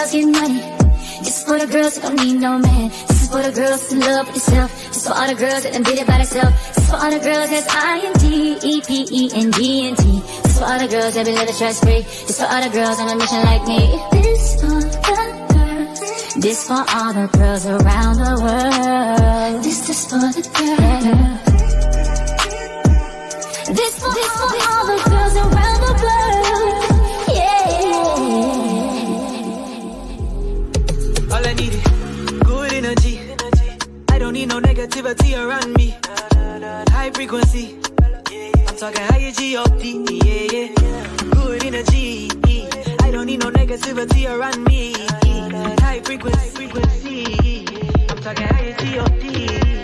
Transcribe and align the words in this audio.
girls 0.00 0.12
getting 0.12 0.32
money. 0.32 0.60
This 1.20 1.36
is 1.38 1.44
for 1.44 1.58
the 1.58 1.66
girls 1.66 1.96
who 1.96 2.02
don't 2.02 2.16
need 2.16 2.40
no 2.40 2.58
man. 2.58 2.88
This 2.88 3.22
is 3.22 3.28
for 3.28 3.42
the 3.42 3.52
girls 3.52 3.92
in 3.92 4.00
love 4.00 4.26
with 4.26 4.36
themselves. 4.36 4.72
This 4.88 4.96
is 4.96 5.06
for 5.06 5.12
all 5.12 5.28
the 5.28 5.34
girls 5.34 5.62
that 5.62 5.72
done 5.74 5.82
did 5.82 5.98
it 5.98 6.06
by 6.06 6.16
themselves. 6.18 6.56
This 6.68 6.78
is 6.78 6.88
for 6.88 6.96
all 6.96 7.10
the 7.10 7.18
girls 7.18 7.50
that's 7.50 7.68
I-N-D-E-P-E-N-D-N-T. 7.68 8.32
This 10.00 10.46
is 10.46 10.58
for 10.58 10.64
all 10.64 10.78
the 10.78 10.88
girls 10.88 11.14
that 11.14 11.26
be 11.26 11.32
living 11.32 11.54
stress 11.54 11.80
free. 11.80 12.00
This 12.00 12.30
is 12.30 12.38
for 12.40 12.46
all 12.46 12.62
the 12.64 12.70
girls 12.70 12.98
on 13.00 13.08
a 13.10 13.16
mission 13.16 13.42
like 13.44 13.64
me. 13.68 13.80
This 14.12 14.54
for 14.60 14.80
the 14.80 14.98
girls. 15.04 16.00
This 16.44 16.64
for 16.66 16.84
all 16.96 17.12
the 17.12 17.28
girls 17.36 17.66
around 17.66 18.16
the 18.24 18.40
world. 18.40 19.62
This 19.64 19.88
is 19.92 20.04
for 20.08 20.16
the 20.16 20.42
girls. 20.56 21.44
This 23.76 23.94
for, 24.00 24.12
this 24.16 24.32
for 24.32 24.48
all 24.64 24.84
the 24.88 24.96
girls 25.10 25.36
around 25.36 25.69
negativity 34.90 35.38
around 35.38 35.72
me. 35.74 35.94
High 36.90 37.10
frequency. 37.10 37.76
I'm 38.66 38.76
talking 38.76 39.02
higher 39.02 39.30
G-O-D, 39.30 40.06
yeah, 40.24 40.52
yeah. 40.52 41.16
Good 41.30 41.64
energy. 41.64 42.28
I 43.00 43.10
don't 43.10 43.26
need 43.26 43.40
no 43.40 43.50
negativity 43.50 44.28
around 44.28 44.64
me. 44.64 44.94
High 45.80 46.00
frequency. 46.00 46.66
I'm 48.08 48.18
talking 48.18 48.46
higher 48.48 48.76
G-O-D. 48.78 49.79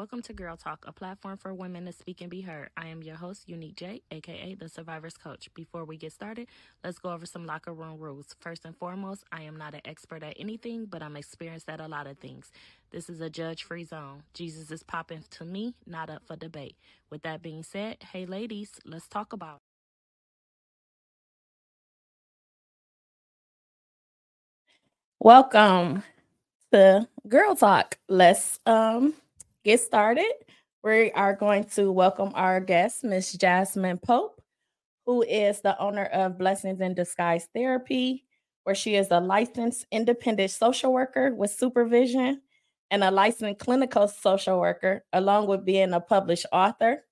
Welcome 0.00 0.22
to 0.22 0.32
Girl 0.32 0.56
Talk, 0.56 0.86
a 0.88 0.92
platform 0.92 1.36
for 1.36 1.52
women 1.52 1.84
to 1.84 1.92
speak 1.92 2.22
and 2.22 2.30
be 2.30 2.40
heard. 2.40 2.70
I 2.74 2.86
am 2.86 3.02
your 3.02 3.16
host, 3.16 3.46
Eunique 3.46 3.76
J, 3.76 4.00
aka 4.10 4.54
the 4.54 4.66
Survivor's 4.66 5.18
Coach. 5.18 5.52
Before 5.52 5.84
we 5.84 5.98
get 5.98 6.10
started, 6.10 6.48
let's 6.82 6.98
go 6.98 7.10
over 7.12 7.26
some 7.26 7.44
locker 7.44 7.74
room 7.74 7.98
rules. 7.98 8.34
First 8.40 8.64
and 8.64 8.74
foremost, 8.74 9.24
I 9.30 9.42
am 9.42 9.56
not 9.56 9.74
an 9.74 9.82
expert 9.84 10.22
at 10.22 10.38
anything, 10.40 10.86
but 10.86 11.02
I'm 11.02 11.16
experienced 11.18 11.68
at 11.68 11.82
a 11.82 11.86
lot 11.86 12.06
of 12.06 12.16
things. 12.16 12.50
This 12.90 13.10
is 13.10 13.20
a 13.20 13.28
judge 13.28 13.62
free 13.62 13.84
zone. 13.84 14.22
Jesus 14.32 14.70
is 14.70 14.82
popping 14.82 15.22
to 15.32 15.44
me, 15.44 15.74
not 15.86 16.08
up 16.08 16.22
for 16.26 16.34
debate. 16.34 16.76
With 17.10 17.20
that 17.24 17.42
being 17.42 17.62
said, 17.62 17.98
hey 18.14 18.24
ladies, 18.24 18.80
let's 18.86 19.06
talk 19.06 19.34
about. 19.34 19.58
Welcome 25.18 26.04
to 26.72 27.06
Girl 27.28 27.54
Talk. 27.54 27.98
Let's 28.08 28.60
um 28.64 29.12
get 29.64 29.80
started. 29.80 30.32
We 30.82 31.10
are 31.12 31.34
going 31.34 31.64
to 31.74 31.92
welcome 31.92 32.32
our 32.34 32.60
guest, 32.60 33.04
Miss 33.04 33.32
Jasmine 33.34 33.98
Pope, 33.98 34.40
who 35.04 35.22
is 35.22 35.60
the 35.60 35.78
owner 35.78 36.06
of 36.06 36.38
Blessings 36.38 36.80
in 36.80 36.94
Disguise 36.94 37.46
Therapy, 37.54 38.24
where 38.64 38.74
she 38.74 38.94
is 38.94 39.08
a 39.10 39.20
licensed 39.20 39.86
independent 39.92 40.50
social 40.50 40.92
worker 40.92 41.34
with 41.34 41.50
supervision 41.50 42.40
and 42.90 43.04
a 43.04 43.10
licensed 43.10 43.60
clinical 43.60 44.08
social 44.08 44.58
worker, 44.58 45.04
along 45.12 45.46
with 45.46 45.64
being 45.64 45.92
a 45.92 46.00
published 46.00 46.46
author, 46.52 47.04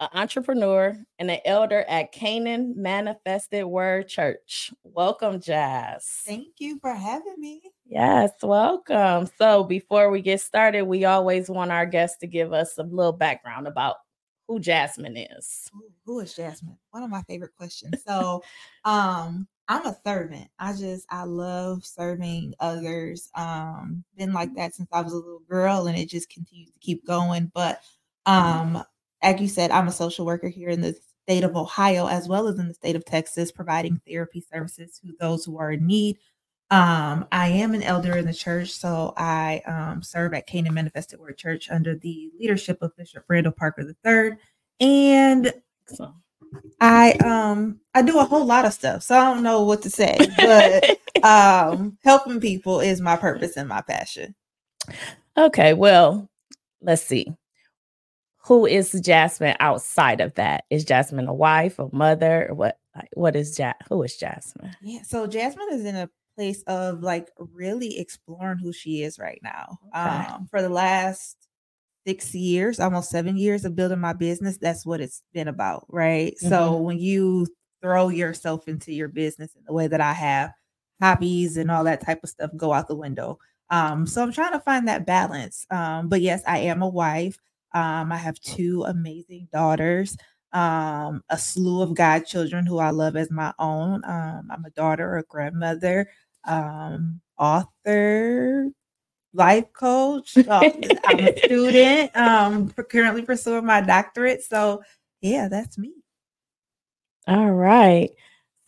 an 0.00 0.08
entrepreneur, 0.12 0.96
and 1.18 1.30
an 1.30 1.40
elder 1.46 1.84
at 1.88 2.12
Canaan 2.12 2.74
Manifested 2.76 3.64
Word 3.64 4.08
Church. 4.08 4.72
Welcome, 4.82 5.40
Jazz. 5.40 6.06
Thank 6.26 6.48
you 6.58 6.78
for 6.80 6.94
having 6.94 7.36
me. 7.38 7.62
Yes, 7.86 8.32
welcome. 8.42 9.28
So, 9.38 9.64
before 9.64 10.10
we 10.10 10.22
get 10.22 10.40
started, 10.40 10.84
we 10.84 11.04
always 11.04 11.50
want 11.50 11.70
our 11.70 11.86
guests 11.86 12.18
to 12.18 12.26
give 12.26 12.52
us 12.52 12.78
a 12.78 12.82
little 12.82 13.12
background 13.12 13.66
about 13.66 13.96
who 14.48 14.58
Jasmine 14.58 15.16
is. 15.16 15.70
Ooh, 15.76 15.92
who 16.04 16.20
is 16.20 16.34
Jasmine? 16.34 16.78
One 16.90 17.02
of 17.02 17.10
my 17.10 17.22
favorite 17.22 17.54
questions. 17.56 18.02
So, 18.06 18.42
um, 18.84 19.46
I'm 19.68 19.86
a 19.86 19.96
servant. 20.04 20.48
I 20.58 20.72
just 20.72 21.06
I 21.10 21.24
love 21.24 21.84
serving 21.84 22.54
others. 22.58 23.30
Um, 23.34 24.04
been 24.16 24.32
like 24.32 24.54
that 24.54 24.74
since 24.74 24.88
I 24.90 25.02
was 25.02 25.12
a 25.12 25.16
little 25.16 25.42
girl, 25.48 25.86
and 25.86 25.98
it 25.98 26.08
just 26.08 26.30
continues 26.30 26.70
to 26.70 26.78
keep 26.80 27.06
going. 27.06 27.50
But 27.54 27.80
um, 28.24 28.82
like 29.22 29.40
you 29.40 29.48
said, 29.48 29.70
I'm 29.70 29.88
a 29.88 29.92
social 29.92 30.24
worker 30.24 30.48
here 30.48 30.70
in 30.70 30.80
the 30.80 30.96
state 31.24 31.44
of 31.44 31.56
Ohio 31.56 32.06
as 32.06 32.28
well 32.28 32.48
as 32.48 32.58
in 32.58 32.68
the 32.68 32.74
state 32.74 32.96
of 32.96 33.04
Texas, 33.04 33.50
providing 33.50 34.00
therapy 34.06 34.44
services 34.52 35.00
to 35.00 35.12
those 35.20 35.44
who 35.44 35.58
are 35.58 35.72
in 35.72 35.86
need. 35.86 36.18
Um, 36.70 37.26
I 37.30 37.48
am 37.48 37.74
an 37.74 37.82
elder 37.82 38.16
in 38.16 38.26
the 38.26 38.34
church, 38.34 38.70
so 38.72 39.12
I 39.16 39.62
um, 39.66 40.02
serve 40.02 40.34
at 40.34 40.46
Canaan 40.46 40.74
Manifested 40.74 41.20
Word 41.20 41.36
Church 41.38 41.70
under 41.70 41.94
the 41.94 42.30
leadership 42.38 42.78
of 42.82 42.96
Bishop 42.96 43.24
Randall 43.28 43.52
Parker 43.52 43.82
III, 44.04 44.36
and 44.80 45.52
So, 45.86 46.14
I 46.80 47.12
um 47.24 47.80
I 47.94 48.02
do 48.02 48.18
a 48.18 48.24
whole 48.24 48.44
lot 48.44 48.64
of 48.64 48.72
stuff, 48.72 49.02
so 49.02 49.16
I 49.18 49.32
don't 49.32 49.42
know 49.42 49.62
what 49.62 49.82
to 49.82 49.90
say, 49.90 50.16
but 50.36 50.98
um, 51.22 51.98
helping 52.02 52.40
people 52.40 52.80
is 52.80 53.00
my 53.00 53.16
purpose 53.16 53.56
and 53.56 53.68
my 53.68 53.82
passion. 53.82 54.34
okay, 55.36 55.74
well, 55.74 56.28
let's 56.80 57.02
see. 57.02 57.26
Who 58.46 58.66
is 58.66 58.92
Jasmine 59.00 59.56
outside 59.60 60.20
of 60.20 60.34
that? 60.34 60.64
Is 60.70 60.84
Jasmine 60.84 61.28
a 61.28 61.34
wife, 61.34 61.78
a 61.78 61.88
mother, 61.92 62.48
or 62.50 62.54
what? 62.54 62.78
like, 62.94 63.08
What 63.14 63.36
is 63.36 63.58
Ja? 63.58 63.72
Who 63.88 64.02
is 64.02 64.16
Jasmine? 64.16 64.76
Yeah, 64.82 65.02
so 65.02 65.26
Jasmine 65.26 65.68
is 65.72 65.84
in 65.84 65.96
a 65.96 66.10
place 66.36 66.62
of 66.66 67.00
like 67.02 67.30
really 67.38 67.98
exploring 67.98 68.58
who 68.58 68.72
she 68.72 69.02
is 69.02 69.18
right 69.18 69.40
now. 69.42 69.78
Okay. 69.88 70.00
Um, 70.00 70.46
for 70.50 70.62
the 70.62 70.68
last 70.68 71.36
six 72.06 72.34
years, 72.34 72.80
almost 72.80 73.10
seven 73.10 73.36
years 73.36 73.64
of 73.64 73.76
building 73.76 74.00
my 74.00 74.12
business, 74.12 74.58
that's 74.58 74.84
what 74.84 75.00
it's 75.00 75.22
been 75.32 75.48
about, 75.48 75.86
right? 75.88 76.38
So 76.38 76.76
when 76.76 76.98
you 76.98 77.46
throw 77.82 78.08
yourself 78.08 78.68
into 78.68 78.92
your 78.92 79.08
business 79.08 79.54
in 79.56 79.62
the 79.66 79.72
way 79.72 79.86
that 79.86 80.00
I 80.00 80.12
have, 80.12 80.52
hobbies 81.00 81.56
and 81.56 81.70
all 81.70 81.84
that 81.84 82.04
type 82.04 82.20
of 82.22 82.30
stuff 82.30 82.50
go 82.56 82.72
out 82.72 82.88
the 82.88 82.94
window. 82.94 83.38
Um, 83.70 84.06
so 84.06 84.22
I'm 84.22 84.32
trying 84.32 84.52
to 84.52 84.60
find 84.60 84.88
that 84.88 85.06
balance. 85.06 85.66
Um, 85.70 86.08
but 86.08 86.20
yes, 86.20 86.42
I 86.46 86.58
am 86.58 86.82
a 86.82 86.88
wife. 86.88 87.36
Um, 87.74 88.12
I 88.12 88.16
have 88.16 88.38
two 88.40 88.84
amazing 88.84 89.48
daughters, 89.52 90.16
um, 90.54 91.22
a 91.28 91.36
slew 91.36 91.82
of 91.82 91.94
godchildren 91.94 92.64
who 92.64 92.78
I 92.78 92.90
love 92.90 93.16
as 93.16 93.30
my 93.30 93.52
own. 93.58 94.04
Um, 94.04 94.48
I'm 94.50 94.64
a 94.64 94.70
daughter, 94.70 95.18
a 95.18 95.24
grandmother, 95.24 96.08
um, 96.44 97.20
author, 97.36 98.70
life 99.34 99.72
coach. 99.72 100.36
I'm 100.48 100.82
a 101.18 101.36
student, 101.44 102.16
um, 102.16 102.70
currently 102.70 103.22
pursuing 103.22 103.66
my 103.66 103.80
doctorate. 103.80 104.44
So 104.44 104.82
yeah, 105.20 105.48
that's 105.48 105.76
me. 105.76 105.92
All 107.26 107.50
right. 107.50 108.10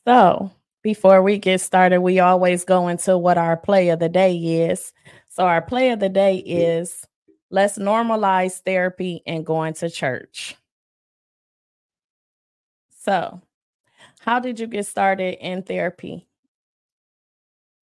So 0.06 0.50
before 0.82 1.22
we 1.22 1.38
get 1.38 1.60
started, 1.60 2.00
we 2.00 2.18
always 2.18 2.64
go 2.64 2.88
into 2.88 3.16
what 3.16 3.38
our 3.38 3.56
play 3.56 3.90
of 3.90 4.00
the 4.00 4.08
day 4.08 4.36
is. 4.36 4.92
So 5.28 5.44
our 5.44 5.62
play 5.62 5.90
of 5.90 6.00
the 6.00 6.08
day 6.08 6.38
is 6.38 7.06
let's 7.50 7.78
normalize 7.78 8.60
therapy 8.62 9.22
and 9.26 9.46
going 9.46 9.74
to 9.74 9.90
church. 9.90 10.56
So, 13.06 13.40
how 14.20 14.40
did 14.40 14.58
you 14.60 14.66
get 14.66 14.86
started 14.86 15.38
in 15.40 15.62
therapy? 15.62 16.28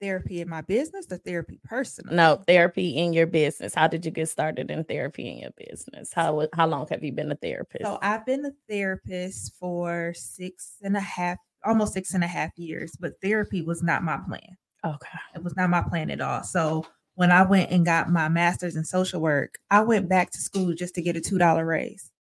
Therapy 0.00 0.40
in 0.42 0.48
my 0.50 0.60
business 0.60 1.06
or 1.10 1.16
therapy 1.16 1.58
personal? 1.64 2.14
No, 2.14 2.36
therapy 2.46 2.90
in 2.98 3.14
your 3.14 3.26
business. 3.26 3.74
How 3.74 3.86
did 3.86 4.04
you 4.04 4.10
get 4.10 4.28
started 4.28 4.70
in 4.70 4.84
therapy 4.84 5.30
in 5.30 5.38
your 5.38 5.52
business? 5.56 6.12
How 6.12 6.46
how 6.52 6.66
long 6.66 6.86
have 6.90 7.02
you 7.02 7.12
been 7.12 7.32
a 7.32 7.36
therapist? 7.36 7.84
So 7.84 7.98
I've 8.02 8.26
been 8.26 8.44
a 8.44 8.52
therapist 8.68 9.54
for 9.58 10.12
six 10.14 10.76
and 10.82 10.96
a 10.96 11.00
half, 11.00 11.38
almost 11.64 11.94
six 11.94 12.12
and 12.12 12.22
a 12.24 12.26
half 12.26 12.50
years, 12.58 12.92
but 13.00 13.14
therapy 13.22 13.62
was 13.62 13.82
not 13.82 14.02
my 14.02 14.18
plan. 14.28 14.58
okay. 14.84 15.18
It 15.34 15.42
was 15.42 15.56
not 15.56 15.70
my 15.70 15.82
plan 15.82 16.10
at 16.10 16.20
all. 16.20 16.42
So 16.42 16.84
when 17.14 17.30
I 17.32 17.42
went 17.42 17.70
and 17.70 17.86
got 17.86 18.10
my 18.10 18.28
master's 18.28 18.76
in 18.76 18.84
social 18.84 19.20
work, 19.20 19.58
I 19.70 19.80
went 19.82 20.08
back 20.08 20.32
to 20.32 20.38
school 20.38 20.74
just 20.74 20.94
to 20.96 21.02
get 21.02 21.16
a 21.16 21.20
two 21.20 21.38
dollar 21.38 21.64
raise. 21.64 22.10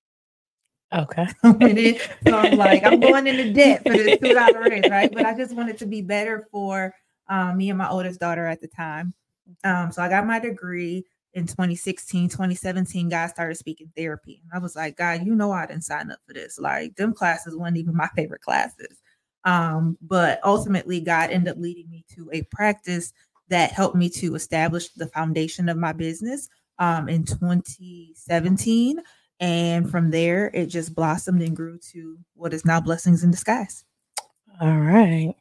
Okay. 0.92 1.26
In- 1.60 1.98
so 2.26 2.36
I'm 2.36 2.56
like, 2.56 2.84
I'm 2.84 3.00
going 3.00 3.26
into 3.26 3.52
debt 3.52 3.84
for 3.84 3.94
this 3.96 4.18
two 4.18 4.32
dollar 4.32 4.62
raise, 4.62 4.88
right? 4.88 5.12
But 5.12 5.24
I 5.24 5.36
just 5.36 5.54
wanted 5.54 5.78
to 5.78 5.86
be 5.86 6.02
better 6.02 6.46
for 6.50 6.94
um, 7.28 7.56
me 7.56 7.70
and 7.70 7.78
my 7.78 7.88
oldest 7.88 8.20
daughter 8.20 8.46
at 8.46 8.60
the 8.60 8.68
time. 8.68 9.14
Um, 9.64 9.92
so 9.92 10.02
I 10.02 10.08
got 10.08 10.26
my 10.26 10.38
degree 10.38 11.04
in 11.34 11.46
2016, 11.46 12.28
2017. 12.28 13.08
God 13.08 13.26
started 13.28 13.56
speaking 13.56 13.90
therapy, 13.96 14.40
and 14.42 14.50
I 14.54 14.62
was 14.62 14.76
like, 14.76 14.96
God, 14.96 15.24
you 15.24 15.34
know, 15.34 15.52
I 15.52 15.66
didn't 15.66 15.84
sign 15.84 16.10
up 16.10 16.18
for 16.26 16.34
this. 16.34 16.58
Like 16.58 16.96
them 16.96 17.12
classes 17.12 17.56
weren't 17.56 17.76
even 17.76 17.96
my 17.96 18.08
favorite 18.16 18.42
classes. 18.42 19.00
Um, 19.44 19.98
but 20.00 20.40
ultimately, 20.44 21.00
God 21.00 21.30
ended 21.30 21.52
up 21.52 21.58
leading 21.58 21.90
me 21.90 22.04
to 22.14 22.30
a 22.32 22.42
practice 22.50 23.12
that 23.48 23.72
helped 23.72 23.96
me 23.96 24.08
to 24.08 24.34
establish 24.34 24.88
the 24.90 25.06
foundation 25.08 25.68
of 25.68 25.76
my 25.76 25.92
business 25.92 26.48
um, 26.78 27.08
in 27.08 27.24
2017. 27.24 29.00
And 29.44 29.90
from 29.90 30.10
there, 30.10 30.50
it 30.54 30.68
just 30.68 30.94
blossomed 30.94 31.42
and 31.42 31.54
grew 31.54 31.76
to 31.92 32.16
what 32.32 32.54
is 32.54 32.64
now 32.64 32.80
Blessings 32.80 33.22
in 33.22 33.30
Disguise. 33.30 33.84
All 34.58 34.78
right. 34.78 35.34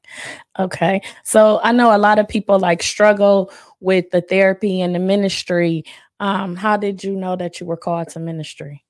Okay. 0.60 1.02
So 1.24 1.62
I 1.64 1.72
know 1.72 1.96
a 1.96 1.98
lot 1.98 2.20
of 2.20 2.28
people 2.28 2.60
like 2.60 2.84
struggle 2.84 3.50
with 3.80 4.10
the 4.10 4.20
therapy 4.20 4.82
and 4.82 4.94
the 4.94 5.00
ministry. 5.00 5.86
Um, 6.20 6.58
how 6.58 6.76
did 6.76 7.02
you 7.02 7.16
know 7.16 7.38
that 7.38 7.62
you 7.62 7.66
were 7.66 7.78
called 7.78 8.10
to 8.10 8.20
ministry? 8.20 8.84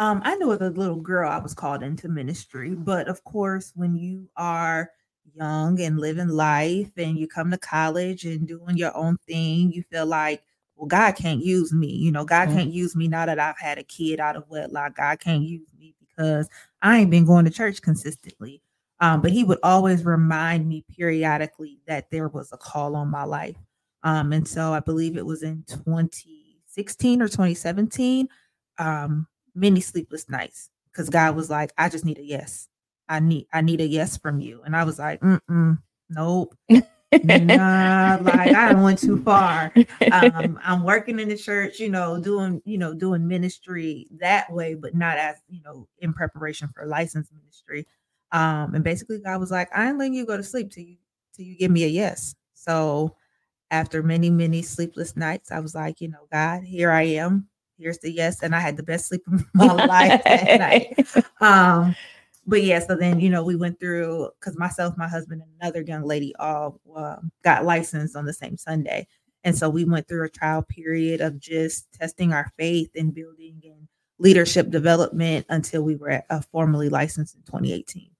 Um, 0.00 0.22
I 0.24 0.34
knew 0.34 0.52
as 0.52 0.60
a 0.60 0.70
little 0.70 0.96
girl 0.96 1.30
I 1.30 1.38
was 1.38 1.54
called 1.54 1.84
into 1.84 2.08
ministry, 2.08 2.74
but 2.74 3.06
of 3.06 3.22
course, 3.22 3.70
when 3.76 3.94
you 3.94 4.28
are 4.36 4.90
young 5.36 5.80
and 5.80 6.00
living 6.00 6.30
life 6.30 6.90
and 6.96 7.16
you 7.16 7.28
come 7.28 7.52
to 7.52 7.58
college 7.58 8.24
and 8.24 8.48
doing 8.48 8.76
your 8.76 8.96
own 8.96 9.18
thing, 9.28 9.70
you 9.70 9.84
feel 9.84 10.06
like, 10.06 10.42
well, 10.78 10.86
God 10.86 11.16
can't 11.16 11.44
use 11.44 11.72
me. 11.72 11.88
You 11.88 12.12
know, 12.12 12.24
God 12.24 12.48
mm-hmm. 12.48 12.58
can't 12.58 12.72
use 12.72 12.94
me 12.94 13.08
now 13.08 13.26
that 13.26 13.38
I've 13.38 13.58
had 13.58 13.78
a 13.78 13.82
kid 13.82 14.20
out 14.20 14.36
of 14.36 14.48
wedlock. 14.48 14.96
God 14.96 15.18
can't 15.18 15.42
use 15.42 15.68
me 15.78 15.94
because 15.98 16.48
I 16.80 16.98
ain't 16.98 17.10
been 17.10 17.26
going 17.26 17.44
to 17.44 17.50
church 17.50 17.82
consistently. 17.82 18.62
Um, 19.00 19.20
but 19.20 19.32
he 19.32 19.44
would 19.44 19.58
always 19.62 20.04
remind 20.04 20.68
me 20.68 20.84
periodically 20.96 21.80
that 21.86 22.10
there 22.10 22.28
was 22.28 22.52
a 22.52 22.56
call 22.56 22.96
on 22.96 23.08
my 23.08 23.24
life. 23.24 23.56
Um, 24.04 24.32
and 24.32 24.46
so 24.46 24.72
I 24.72 24.80
believe 24.80 25.16
it 25.16 25.26
was 25.26 25.42
in 25.42 25.64
2016 25.66 27.22
or 27.22 27.26
2017, 27.26 28.28
um, 28.78 29.26
many 29.54 29.80
sleepless 29.80 30.28
nights, 30.28 30.70
because 30.92 31.08
God 31.10 31.34
was 31.34 31.50
like, 31.50 31.72
I 31.76 31.88
just 31.88 32.04
need 32.04 32.18
a 32.18 32.24
yes. 32.24 32.68
I 33.08 33.20
need 33.20 33.46
I 33.52 33.62
need 33.62 33.80
a 33.80 33.86
yes 33.86 34.16
from 34.16 34.40
you. 34.40 34.62
And 34.64 34.76
I 34.76 34.84
was 34.84 34.98
like, 34.98 35.20
mm 35.20 35.78
nope. 36.10 36.54
nah, 37.22 38.18
like 38.22 38.54
I 38.54 38.74
went 38.74 38.98
too 38.98 39.22
far. 39.22 39.72
Um, 40.12 40.58
I'm 40.64 40.84
working 40.84 41.18
in 41.18 41.28
the 41.28 41.36
church, 41.36 41.80
you 41.80 41.88
know, 41.88 42.20
doing, 42.20 42.62
you 42.64 42.78
know, 42.78 42.94
doing 42.94 43.26
ministry 43.26 44.06
that 44.20 44.52
way, 44.52 44.74
but 44.74 44.94
not 44.94 45.18
as, 45.18 45.36
you 45.48 45.62
know, 45.62 45.88
in 45.98 46.12
preparation 46.12 46.68
for 46.74 46.86
licensed 46.86 47.32
ministry. 47.32 47.86
Um, 48.32 48.74
and 48.74 48.84
basically 48.84 49.20
God 49.20 49.40
was 49.40 49.50
like, 49.50 49.68
I 49.74 49.88
ain't 49.88 49.98
letting 49.98 50.14
you 50.14 50.26
go 50.26 50.36
to 50.36 50.42
sleep 50.42 50.70
till 50.70 50.84
you 50.84 50.96
till 51.34 51.46
you 51.46 51.56
give 51.56 51.70
me 51.70 51.84
a 51.84 51.88
yes. 51.88 52.34
So 52.54 53.14
after 53.70 54.02
many, 54.02 54.30
many 54.30 54.62
sleepless 54.62 55.16
nights, 55.16 55.52
I 55.52 55.60
was 55.60 55.74
like, 55.74 56.00
you 56.00 56.08
know, 56.08 56.26
God, 56.32 56.62
here 56.62 56.90
I 56.90 57.02
am. 57.02 57.48
Here's 57.78 57.98
the 57.98 58.10
yes. 58.10 58.42
And 58.42 58.54
I 58.54 58.60
had 58.60 58.76
the 58.76 58.82
best 58.82 59.08
sleep 59.08 59.22
of 59.28 59.44
my 59.54 59.72
life 59.72 60.24
that 60.24 60.58
night. 60.58 61.24
Um, 61.40 61.94
but 62.48 62.62
yeah, 62.62 62.80
so 62.80 62.96
then 62.96 63.20
you 63.20 63.28
know 63.28 63.44
we 63.44 63.56
went 63.56 63.78
through 63.78 64.30
because 64.40 64.58
myself, 64.58 64.96
my 64.96 65.06
husband, 65.06 65.42
and 65.42 65.50
another 65.60 65.82
young 65.82 66.02
lady 66.02 66.34
all 66.36 66.80
um, 66.96 67.30
got 67.44 67.64
licensed 67.64 68.16
on 68.16 68.24
the 68.24 68.32
same 68.32 68.56
Sunday, 68.56 69.06
and 69.44 69.56
so 69.56 69.68
we 69.68 69.84
went 69.84 70.08
through 70.08 70.24
a 70.24 70.30
trial 70.30 70.62
period 70.62 71.20
of 71.20 71.38
just 71.38 71.92
testing 71.92 72.32
our 72.32 72.50
faith 72.58 72.90
and 72.96 73.14
building 73.14 73.60
and 73.64 73.86
leadership 74.18 74.70
development 74.70 75.44
until 75.50 75.82
we 75.82 75.94
were 75.94 76.22
uh, 76.30 76.40
formally 76.50 76.88
licensed 76.88 77.36
in 77.36 77.42
2018. 77.42 78.10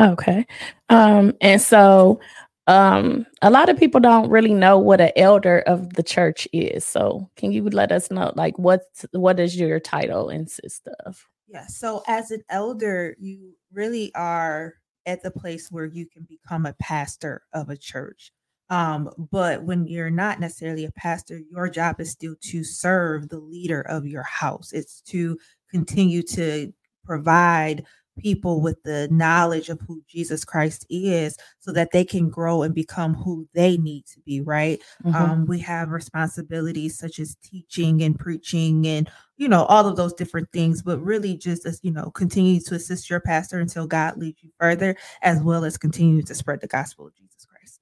Okay, 0.00 0.46
um, 0.88 1.34
and 1.42 1.60
so 1.60 2.20
um, 2.66 3.26
a 3.42 3.50
lot 3.50 3.68
of 3.68 3.78
people 3.78 4.00
don't 4.00 4.30
really 4.30 4.54
know 4.54 4.78
what 4.78 5.02
an 5.02 5.12
elder 5.16 5.58
of 5.66 5.92
the 5.94 6.02
church 6.02 6.48
is. 6.54 6.84
So, 6.84 7.28
can 7.36 7.52
you 7.52 7.68
let 7.68 7.92
us 7.92 8.10
know, 8.10 8.32
like, 8.36 8.58
what 8.58 8.86
what 9.12 9.38
is 9.38 9.54
your 9.54 9.80
title 9.80 10.30
insist 10.30 10.88
of? 11.04 11.26
Yeah. 11.48 11.66
So 11.66 12.02
as 12.06 12.30
an 12.30 12.42
elder, 12.48 13.14
you 13.18 13.52
really 13.72 14.14
are 14.14 14.74
at 15.06 15.22
the 15.22 15.30
place 15.30 15.70
where 15.70 15.84
you 15.84 16.06
can 16.06 16.26
become 16.28 16.66
a 16.66 16.74
pastor 16.74 17.42
of 17.52 17.68
a 17.68 17.76
church. 17.76 18.32
Um, 18.70 19.10
but 19.30 19.62
when 19.62 19.86
you're 19.86 20.10
not 20.10 20.40
necessarily 20.40 20.86
a 20.86 20.92
pastor, 20.92 21.40
your 21.50 21.68
job 21.68 22.00
is 22.00 22.10
still 22.10 22.34
to 22.44 22.64
serve 22.64 23.28
the 23.28 23.38
leader 23.38 23.82
of 23.82 24.06
your 24.06 24.22
house. 24.22 24.72
It's 24.72 25.02
to 25.02 25.38
continue 25.70 26.22
to 26.22 26.72
provide 27.04 27.84
people 28.18 28.62
with 28.62 28.82
the 28.84 29.08
knowledge 29.10 29.68
of 29.68 29.80
who 29.86 30.00
Jesus 30.08 30.44
Christ 30.44 30.86
is 30.88 31.36
so 31.58 31.72
that 31.72 31.90
they 31.92 32.04
can 32.04 32.30
grow 32.30 32.62
and 32.62 32.74
become 32.74 33.12
who 33.14 33.46
they 33.54 33.76
need 33.76 34.06
to 34.06 34.20
be, 34.20 34.40
right? 34.40 34.80
Mm-hmm. 35.04 35.16
Um, 35.16 35.46
we 35.46 35.58
have 35.60 35.90
responsibilities 35.90 36.96
such 36.96 37.18
as 37.18 37.36
teaching 37.42 38.02
and 38.02 38.18
preaching 38.18 38.86
and, 38.86 39.10
you 39.36 39.48
know, 39.48 39.64
all 39.64 39.86
of 39.86 39.96
those 39.96 40.14
different 40.14 40.50
things, 40.52 40.82
but 40.82 40.98
really 41.00 41.36
just 41.36 41.66
as, 41.66 41.80
you 41.82 41.90
know, 41.90 42.10
continue 42.10 42.60
to 42.60 42.74
assist 42.74 43.10
your 43.10 43.20
pastor 43.20 43.58
until 43.58 43.86
God 43.86 44.16
leads 44.16 44.42
you 44.42 44.50
further, 44.58 44.96
as 45.22 45.42
well 45.42 45.64
as 45.64 45.76
continue 45.76 46.22
to 46.22 46.34
spread 46.34 46.60
the 46.60 46.66
gospel 46.66 47.06
of 47.08 47.14
Jesus 47.14 47.46
Christ. 47.46 47.80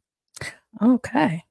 Okay. 0.80 1.44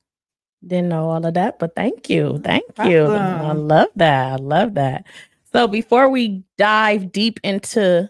Didn't 0.65 0.89
know 0.89 1.09
all 1.09 1.25
of 1.25 1.33
that, 1.33 1.59
but 1.59 1.75
thank 1.75 2.09
you. 2.09 2.39
Thank 2.43 2.63
you. 2.85 3.05
I 3.05 3.51
love 3.53 3.89
that. 3.95 4.33
I 4.33 4.35
love 4.35 4.75
that. 4.75 5.05
So 5.51 5.67
before 5.67 6.09
we 6.09 6.43
dive 6.57 7.11
deep 7.11 7.39
into 7.43 8.09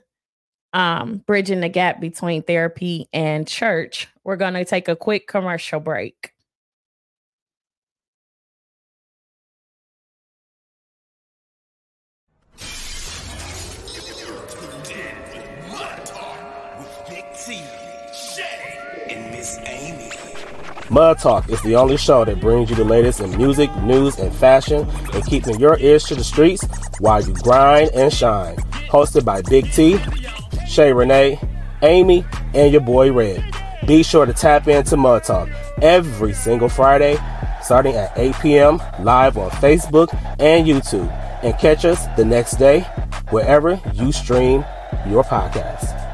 um, 0.74 1.24
bridging 1.26 1.62
the 1.62 1.70
gap 1.70 2.00
between 2.00 2.44
therapy 2.44 3.08
and 3.14 3.48
church, 3.48 4.08
we're 4.24 4.36
going 4.36 4.54
to 4.54 4.66
take 4.66 4.88
a 4.88 4.96
quick 4.96 5.28
commercial 5.28 5.80
break. 5.80 6.34
Mud 20.92 21.20
Talk 21.20 21.48
is 21.48 21.62
the 21.62 21.74
only 21.78 21.96
show 21.96 22.26
that 22.26 22.42
brings 22.42 22.70
you 22.70 22.76
the 22.76 22.84
latest 22.84 23.22
in 23.22 23.38
music, 23.38 23.74
news, 23.78 24.20
and 24.20 24.36
fashion 24.36 24.86
and 25.14 25.26
keeping 25.26 25.58
your 25.58 25.80
ears 25.80 26.04
to 26.04 26.16
the 26.16 26.24
streets 26.24 26.68
while 27.00 27.24
you 27.24 27.34
grind 27.36 27.92
and 27.94 28.12
shine. 28.12 28.58
Hosted 28.90 29.24
by 29.24 29.42
Big 29.44 29.72
T, 29.72 29.98
Shay 30.68 30.92
Renee, 30.92 31.40
Amy, 31.82 32.26
and 32.54 32.74
your 32.74 32.82
boy 32.82 33.10
Red. 33.14 33.42
Be 33.88 34.04
sure 34.04 34.26
to 34.26 34.34
tap 34.34 34.68
into 34.68 34.98
Mud 34.98 35.24
Talk 35.24 35.48
every 35.82 36.34
single 36.34 36.68
Friday, 36.68 37.18
starting 37.64 37.96
at 37.96 38.12
8 38.18 38.36
p.m. 38.42 38.82
live 39.00 39.38
on 39.38 39.50
Facebook 39.50 40.14
and 40.42 40.68
YouTube. 40.68 41.10
And 41.42 41.58
catch 41.58 41.86
us 41.86 42.06
the 42.18 42.26
next 42.26 42.58
day 42.58 42.82
wherever 43.30 43.80
you 43.94 44.12
stream 44.12 44.66
your 45.08 45.24
podcast. 45.24 46.11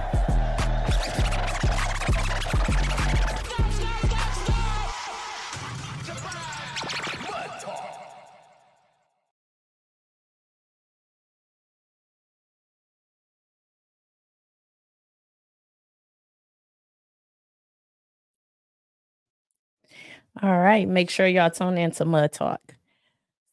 All 20.42 20.58
right. 20.60 20.88
Make 20.88 21.10
sure 21.10 21.28
y'all 21.28 21.50
tune 21.50 21.78
in 21.78 21.92
to 21.92 22.06
Mud 22.06 22.32
Talk. 22.32 22.76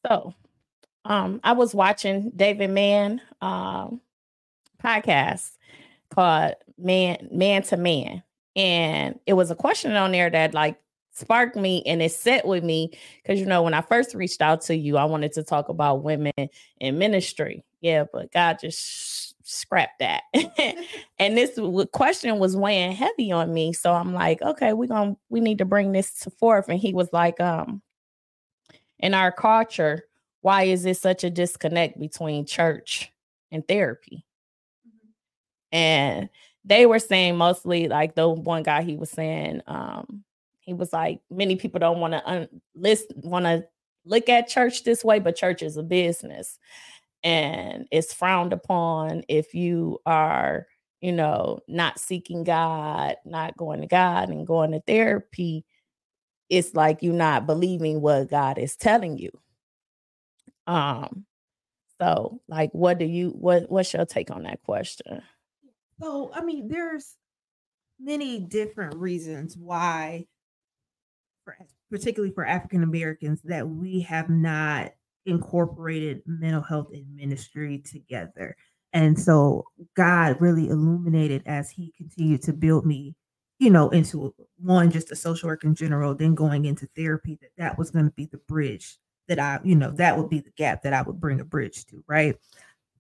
So 0.07 0.35
um 1.05 1.41
I 1.45 1.53
was 1.53 1.75
watching 1.75 2.31
David 2.35 2.71
Mann 2.71 3.21
um 3.41 4.01
podcast 4.83 5.53
called 6.11 6.55
Man 6.79 7.29
Man 7.31 7.63
to 7.65 7.77
Man. 7.77 8.23
And 8.57 9.19
it 9.27 9.33
was 9.33 9.51
a 9.51 9.57
question 9.57 9.93
on 9.97 10.13
there 10.13 10.31
that 10.31 10.55
like 10.55 10.79
sparked 11.13 11.57
me 11.57 11.83
and 11.87 12.03
it 12.03 12.13
set 12.13 12.47
with 12.47 12.65
me 12.65 12.91
because 13.23 13.41
you 13.41 13.47
know 13.47 13.63
when 13.63 13.75
I 13.75 13.81
first 13.81 14.15
reached 14.15 14.43
out 14.43 14.61
to 14.63 14.77
you, 14.77 14.97
I 14.97 15.05
wanted 15.05 15.33
to 15.33 15.43
talk 15.43 15.69
about 15.69 16.03
women 16.03 16.33
in 16.81 16.99
ministry. 16.99 17.65
Yeah, 17.81 18.05
but 18.13 18.33
God 18.33 18.59
just 18.61 19.34
scrap 19.45 19.91
that. 20.01 20.23
and 21.19 21.37
this 21.37 21.59
question 21.93 22.39
was 22.39 22.57
weighing 22.57 22.93
heavy 22.93 23.31
on 23.31 23.53
me. 23.55 23.73
So 23.73 23.93
I'm 23.93 24.13
like, 24.13 24.43
okay, 24.43 24.73
we're 24.73 24.89
going 24.89 25.15
to 25.15 25.21
we 25.29 25.41
need 25.41 25.59
to 25.59 25.65
bring 25.65 25.93
this 25.93 26.19
to 26.21 26.31
forth. 26.31 26.69
And 26.69 26.81
he 26.81 26.93
was 26.93 27.13
like, 27.13 27.41
um, 27.41 27.83
in 28.99 29.15
our 29.15 29.31
culture, 29.31 30.05
why 30.41 30.65
is 30.65 30.85
it 30.87 30.97
such 30.97 31.25
a 31.25 31.31
disconnect 31.31 31.99
between 32.01 32.47
church 32.47 33.13
and 33.53 33.67
therapy? 33.69 34.25
Mm-hmm. 34.87 35.77
And 35.77 36.29
they 36.65 36.87
were 36.87 36.99
saying 36.99 37.37
mostly 37.37 37.89
like 37.89 38.15
the 38.15 38.29
one 38.29 38.63
guy 38.63 38.83
he 38.83 38.97
was 38.97 39.11
saying, 39.11 39.61
um, 39.67 40.25
he 40.61 40.73
was 40.73 40.93
like, 40.93 41.21
many 41.31 41.57
people 41.57 41.79
don't 41.79 42.01
want 42.01 42.15
to 42.15 42.27
un- 42.29 42.61
list 42.75 43.13
want 43.17 43.45
to 43.45 43.67
look 44.07 44.31
at 44.31 44.49
church 44.49 44.85
this 44.85 45.05
way, 45.05 45.19
but 45.19 45.37
church 45.37 45.63
is 45.63 45.77
a 45.77 45.83
business 45.83 46.59
and 47.25 47.89
it's 47.91 48.13
frowned 48.13 48.53
upon 48.53 49.25
if 49.29 49.55
you 49.55 49.99
are 50.07 50.67
you 51.01 51.11
know 51.11 51.59
not 51.67 51.99
seeking 51.99 52.45
god 52.45 53.17
not 53.25 53.57
going 53.57 53.81
to 53.81 53.87
god 53.87 54.29
and 54.29 54.47
going 54.47 54.71
to 54.71 54.81
therapy 54.87 55.65
it's 56.51 56.75
like 56.75 57.03
you're 57.03 57.15
not 57.15 57.47
believing 57.47 58.01
what 58.01 58.31
god 58.31 58.59
is 58.59 58.77
telling 58.77 59.19
you. 59.19 59.31
Um 60.67 61.25
so 62.01 62.41
like 62.49 62.71
what 62.73 62.99
do 62.99 63.05
you 63.05 63.31
what 63.31 63.71
what's 63.71 63.93
your 63.93 64.05
take 64.05 64.31
on 64.31 64.45
that 64.45 64.63
question? 64.63 65.23
So 66.01 66.31
i 66.35 66.43
mean 66.43 66.69
there's 66.69 67.17
many 68.01 68.41
different 68.41 68.97
reasons 68.97 69.57
why 69.57 70.27
particularly 71.91 72.35
for 72.35 72.45
african 72.45 72.83
americans 72.83 73.41
that 73.43 73.69
we 73.69 74.01
have 74.01 74.29
not 74.29 74.93
incorporated 75.27 76.23
mental 76.27 76.63
health 76.63 76.89
and 76.93 77.05
ministry 77.15 77.79
together. 77.79 78.57
And 78.93 79.19
so 79.19 79.65
God 79.97 80.41
really 80.41 80.69
illuminated 80.69 81.43
as 81.47 81.71
He 81.71 81.93
continued 81.97 82.43
to 82.43 82.53
build 82.53 82.87
me 82.87 83.15
you 83.59 83.71
know, 83.71 83.89
into 83.91 84.35
one, 84.59 84.91
just 84.91 85.13
a 85.13 85.17
social 85.17 85.49
work 85.49 85.65
in 85.65 85.75
general, 85.75 86.15
then 86.15 86.35
going 86.35 86.65
into 86.65 86.89
therapy, 86.97 87.39
that 87.41 87.51
that 87.57 87.79
was 87.79 87.91
going 87.91 88.05
to 88.05 88.11
be 88.13 88.27
the 88.27 88.39
bridge 88.49 88.99
that 89.29 89.39
I, 89.39 89.61
you 89.65 89.75
know, 89.75 89.91
that 89.93 90.19
would 90.19 90.29
be 90.29 90.41
the 90.41 90.51
gap 90.51 90.83
that 90.83 90.93
I 90.93 91.03
would 91.03 91.21
bring 91.21 91.41
a 91.41 91.45
bridge 91.45 91.87
to, 91.87 92.03
right? 92.07 92.37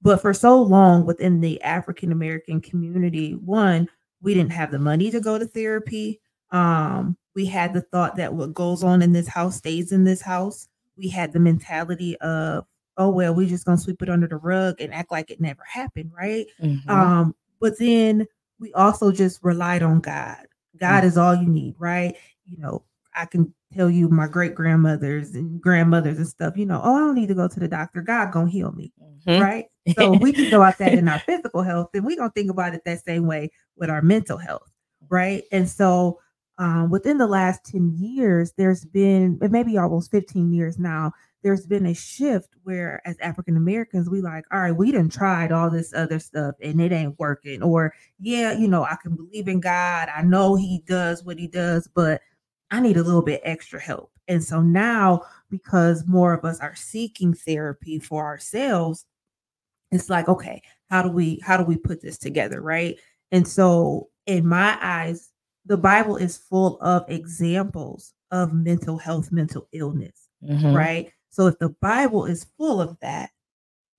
But 0.00 0.23
for 0.23 0.33
so 0.33 0.62
long 0.62 1.04
within 1.04 1.40
the 1.40 1.61
African 1.62 2.12
American 2.12 2.61
community, 2.61 3.33
one, 3.33 3.88
we 4.23 4.35
didn't 4.35 4.52
have 4.52 4.71
the 4.71 4.78
money 4.78 5.11
to 5.11 5.21
go 5.21 5.38
to 5.38 5.47
therapy. 5.47 6.21
Um, 6.50 7.16
we 7.35 7.47
had 7.47 7.75
the 7.75 7.81
thought 7.83 8.16
that 8.16 8.33
what 8.33 8.54
goes 8.54 8.85
on 8.85 9.02
in 9.02 9.12
this 9.12 9.28
house 9.28 9.57
stays 9.57 9.93
in 9.93 10.04
this 10.04 10.23
house. 10.23 10.69
We 10.96 11.08
had 11.08 11.32
the 11.32 11.40
mentality 11.40 12.16
of, 12.18 12.64
oh 12.96 13.10
well, 13.10 13.34
we're 13.34 13.48
just 13.48 13.64
gonna 13.64 13.78
sweep 13.78 14.02
it 14.02 14.08
under 14.08 14.26
the 14.28 14.36
rug 14.36 14.80
and 14.80 14.92
act 14.94 15.10
like 15.10 15.30
it 15.30 15.40
never 15.40 15.62
happened, 15.64 16.12
right? 16.16 16.46
Mhm. 16.62 16.88
Um, 16.90 17.34
but 17.60 17.78
then 17.78 18.26
we 18.60 18.72
also 18.74 19.10
just 19.12 19.42
relied 19.42 19.82
on 19.82 20.00
God. 20.00 20.46
God 20.78 21.02
Mm. 21.02 21.06
is 21.06 21.18
all 21.18 21.34
you 21.34 21.48
need, 21.48 21.74
right? 21.78 22.16
You 22.46 22.58
know, 22.58 22.84
I 23.14 23.26
can 23.26 23.52
tell 23.72 23.90
you 23.90 24.08
my 24.08 24.28
great 24.28 24.54
grandmothers 24.54 25.34
and 25.34 25.60
grandmothers 25.60 26.18
and 26.18 26.26
stuff, 26.28 26.56
you 26.56 26.66
know, 26.66 26.80
oh, 26.84 26.94
I 26.94 26.98
don't 27.00 27.14
need 27.16 27.28
to 27.28 27.34
go 27.34 27.48
to 27.48 27.60
the 27.60 27.68
doctor. 27.68 28.02
God 28.02 28.30
gonna 28.32 28.50
heal 28.50 28.70
me, 28.72 28.92
Mhm. 29.26 29.40
right? 29.40 29.66
So 29.96 30.12
we 30.14 30.32
can 30.32 30.48
go 30.48 30.62
out 30.62 30.78
that 30.78 30.94
in 30.94 31.08
our 31.08 31.18
physical 31.26 31.62
health, 31.62 31.90
and 31.94 32.04
we 32.04 32.14
don't 32.16 32.34
think 32.34 32.50
about 32.50 32.74
it 32.74 32.82
that 32.84 33.04
same 33.04 33.26
way 33.26 33.50
with 33.76 33.90
our 33.90 34.02
mental 34.02 34.38
health, 34.38 34.70
right? 35.08 35.42
And 35.50 35.68
so 35.68 36.20
um, 36.58 36.90
within 36.90 37.18
the 37.18 37.26
last 37.26 37.64
10 37.64 37.96
years, 37.99 38.52
there's 38.56 38.84
been 38.84 39.38
maybe 39.40 39.76
almost 39.76 40.11
15 40.11 40.52
years 40.52 40.78
now, 40.78 41.12
there's 41.42 41.66
been 41.66 41.87
a 41.87 41.94
shift 41.94 42.49
where 42.62 43.02
as 43.04 43.18
African 43.18 43.56
Americans, 43.56 44.08
we 44.08 44.23
like, 44.23 44.44
all 44.52 44.61
right, 44.61 44.73
we 44.73 44.92
done 44.92 45.08
tried 45.08 45.52
all 45.52 45.68
this 45.68 45.92
other 45.92 46.18
stuff 46.18 46.54
and 46.62 46.80
it 46.80 46.92
ain't 46.92 47.18
working. 47.18 47.62
Or 47.62 47.92
yeah, 48.18 48.52
you 48.52 48.68
know, 48.68 48.84
I 48.84 48.96
can 49.02 49.14
believe 49.16 49.49
in 49.49 49.61
God. 49.61 50.08
I 50.14 50.23
know 50.23 50.54
he 50.54 50.82
does 50.87 51.25
what 51.25 51.38
he 51.38 51.49
does, 51.49 51.88
but 51.94 52.23
I 52.70 52.80
need 52.80 52.96
a 52.96 53.02
little 53.02 53.23
bit 53.23 53.42
extra 53.44 53.80
help. 53.80 54.11
And 54.26 54.42
so 54.42 54.62
now, 54.62 55.23
because 55.50 56.06
more 56.06 56.32
of 56.32 56.44
us 56.44 56.61
are 56.61 56.75
seeking 56.75 57.34
therapy 57.34 57.99
for 57.99 58.25
ourselves, 58.25 59.04
it's 59.90 60.08
like, 60.08 60.28
okay, 60.28 60.62
how 60.88 61.02
do 61.02 61.11
we 61.11 61.40
how 61.44 61.56
do 61.56 61.64
we 61.64 61.76
put 61.76 62.00
this 62.00 62.16
together, 62.16 62.61
right? 62.61 62.99
And 63.32 63.46
so 63.46 64.08
in 64.26 64.46
my 64.46 64.78
eyes, 64.80 65.30
the 65.64 65.76
Bible 65.76 66.16
is 66.16 66.37
full 66.37 66.78
of 66.80 67.04
examples 67.09 68.12
of 68.30 68.52
mental 68.52 68.99
health, 68.99 69.33
mental 69.33 69.68
illness, 69.73 70.28
Mhm. 70.42 70.75
right? 70.75 71.12
So 71.30 71.47
if 71.47 71.59
the 71.59 71.71
Bible 71.71 72.26
is 72.26 72.47
full 72.56 72.80
of 72.80 72.99
that, 73.00 73.30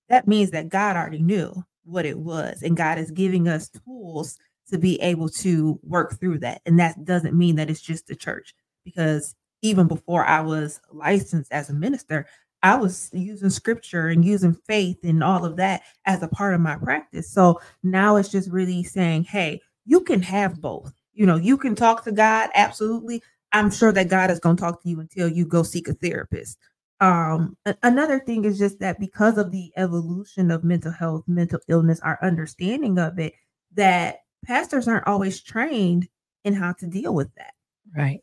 that 0.09 0.27
means 0.27 0.51
that 0.51 0.69
God 0.69 0.95
already 0.95 1.21
knew 1.21 1.63
what 1.83 2.05
it 2.05 2.19
was, 2.19 2.61
and 2.61 2.77
God 2.77 2.97
is 2.97 3.11
giving 3.11 3.47
us 3.47 3.69
tools 3.69 4.37
to 4.69 4.77
be 4.77 4.99
able 5.01 5.29
to 5.29 5.79
work 5.83 6.19
through 6.19 6.39
that. 6.39 6.61
And 6.65 6.79
that 6.79 7.05
doesn't 7.05 7.37
mean 7.37 7.55
that 7.55 7.69
it's 7.69 7.81
just 7.81 8.07
the 8.07 8.15
church, 8.15 8.53
because 8.83 9.35
even 9.61 9.87
before 9.87 10.25
I 10.25 10.41
was 10.41 10.79
licensed 10.91 11.51
as 11.51 11.69
a 11.69 11.73
minister, 11.73 12.27
I 12.63 12.75
was 12.75 13.09
using 13.13 13.49
scripture 13.49 14.07
and 14.07 14.25
using 14.25 14.53
faith 14.53 14.97
and 15.03 15.23
all 15.23 15.45
of 15.45 15.57
that 15.57 15.83
as 16.05 16.23
a 16.23 16.27
part 16.27 16.55
of 16.55 16.61
my 16.61 16.75
practice. 16.77 17.31
So 17.31 17.59
now 17.83 18.15
it's 18.15 18.29
just 18.29 18.49
really 18.49 18.83
saying, 18.83 19.25
hey, 19.25 19.61
you 19.85 20.01
can 20.01 20.21
have 20.23 20.61
both. 20.61 20.93
You 21.15 21.25
know, 21.25 21.37
you 21.37 21.57
can 21.57 21.75
talk 21.75 22.03
to 22.05 22.11
God, 22.13 22.51
absolutely. 22.55 23.23
I'm 23.53 23.71
sure 23.71 23.93
that 23.93 24.09
God 24.09 24.31
is 24.31 24.39
going 24.39 24.57
to 24.57 24.61
talk 24.61 24.83
to 24.83 24.89
you 24.89 24.99
until 24.99 25.29
you 25.29 25.45
go 25.45 25.63
seek 25.63 25.87
a 25.87 25.93
therapist. 25.95 26.59
Um, 27.01 27.57
another 27.83 28.19
thing 28.19 28.45
is 28.45 28.59
just 28.59 28.79
that 28.79 28.99
because 28.99 29.37
of 29.37 29.51
the 29.51 29.71
evolution 29.77 30.51
of 30.51 30.63
mental 30.63 30.91
health, 30.91 31.23
mental 31.27 31.59
illness, 31.69 31.99
our 32.01 32.19
understanding 32.21 32.99
of 32.99 33.19
it, 33.19 33.33
that 33.75 34.19
pastors 34.45 34.87
aren't 34.87 35.07
always 35.07 35.41
trained 35.41 36.07
in 36.45 36.53
how 36.53 36.73
to 36.73 36.87
deal 36.87 37.13
with 37.15 37.33
that 37.35 37.53
Right. 37.95 38.21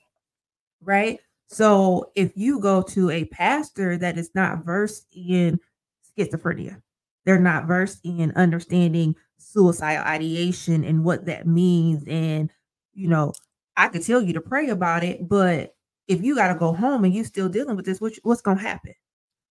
right? 0.82 1.20
So 1.48 2.10
if 2.14 2.32
you 2.36 2.60
go 2.60 2.82
to 2.82 3.10
a 3.10 3.24
pastor 3.26 3.96
that 3.98 4.18
is 4.18 4.30
not 4.34 4.64
versed 4.64 5.06
in 5.14 5.60
schizophrenia, 6.18 6.82
they're 7.24 7.38
not 7.40 7.66
versed 7.66 8.00
in 8.04 8.32
understanding 8.36 9.16
suicidal 9.38 10.04
ideation 10.04 10.84
and 10.84 11.04
what 11.04 11.26
that 11.26 11.46
means. 11.46 12.04
And, 12.06 12.50
you 12.94 13.08
know, 13.08 13.32
I 13.76 13.88
could 13.88 14.04
tell 14.04 14.20
you 14.20 14.32
to 14.34 14.40
pray 14.40 14.68
about 14.68 15.04
it, 15.04 15.28
but 15.28 15.74
if 16.08 16.22
you 16.22 16.34
got 16.34 16.52
to 16.52 16.58
go 16.58 16.72
home 16.72 17.04
and 17.04 17.14
you 17.14 17.24
still 17.24 17.48
dealing 17.48 17.76
with 17.76 17.86
this, 17.86 18.00
what, 18.00 18.12
what's 18.22 18.42
going 18.42 18.58
to 18.58 18.62
happen? 18.62 18.94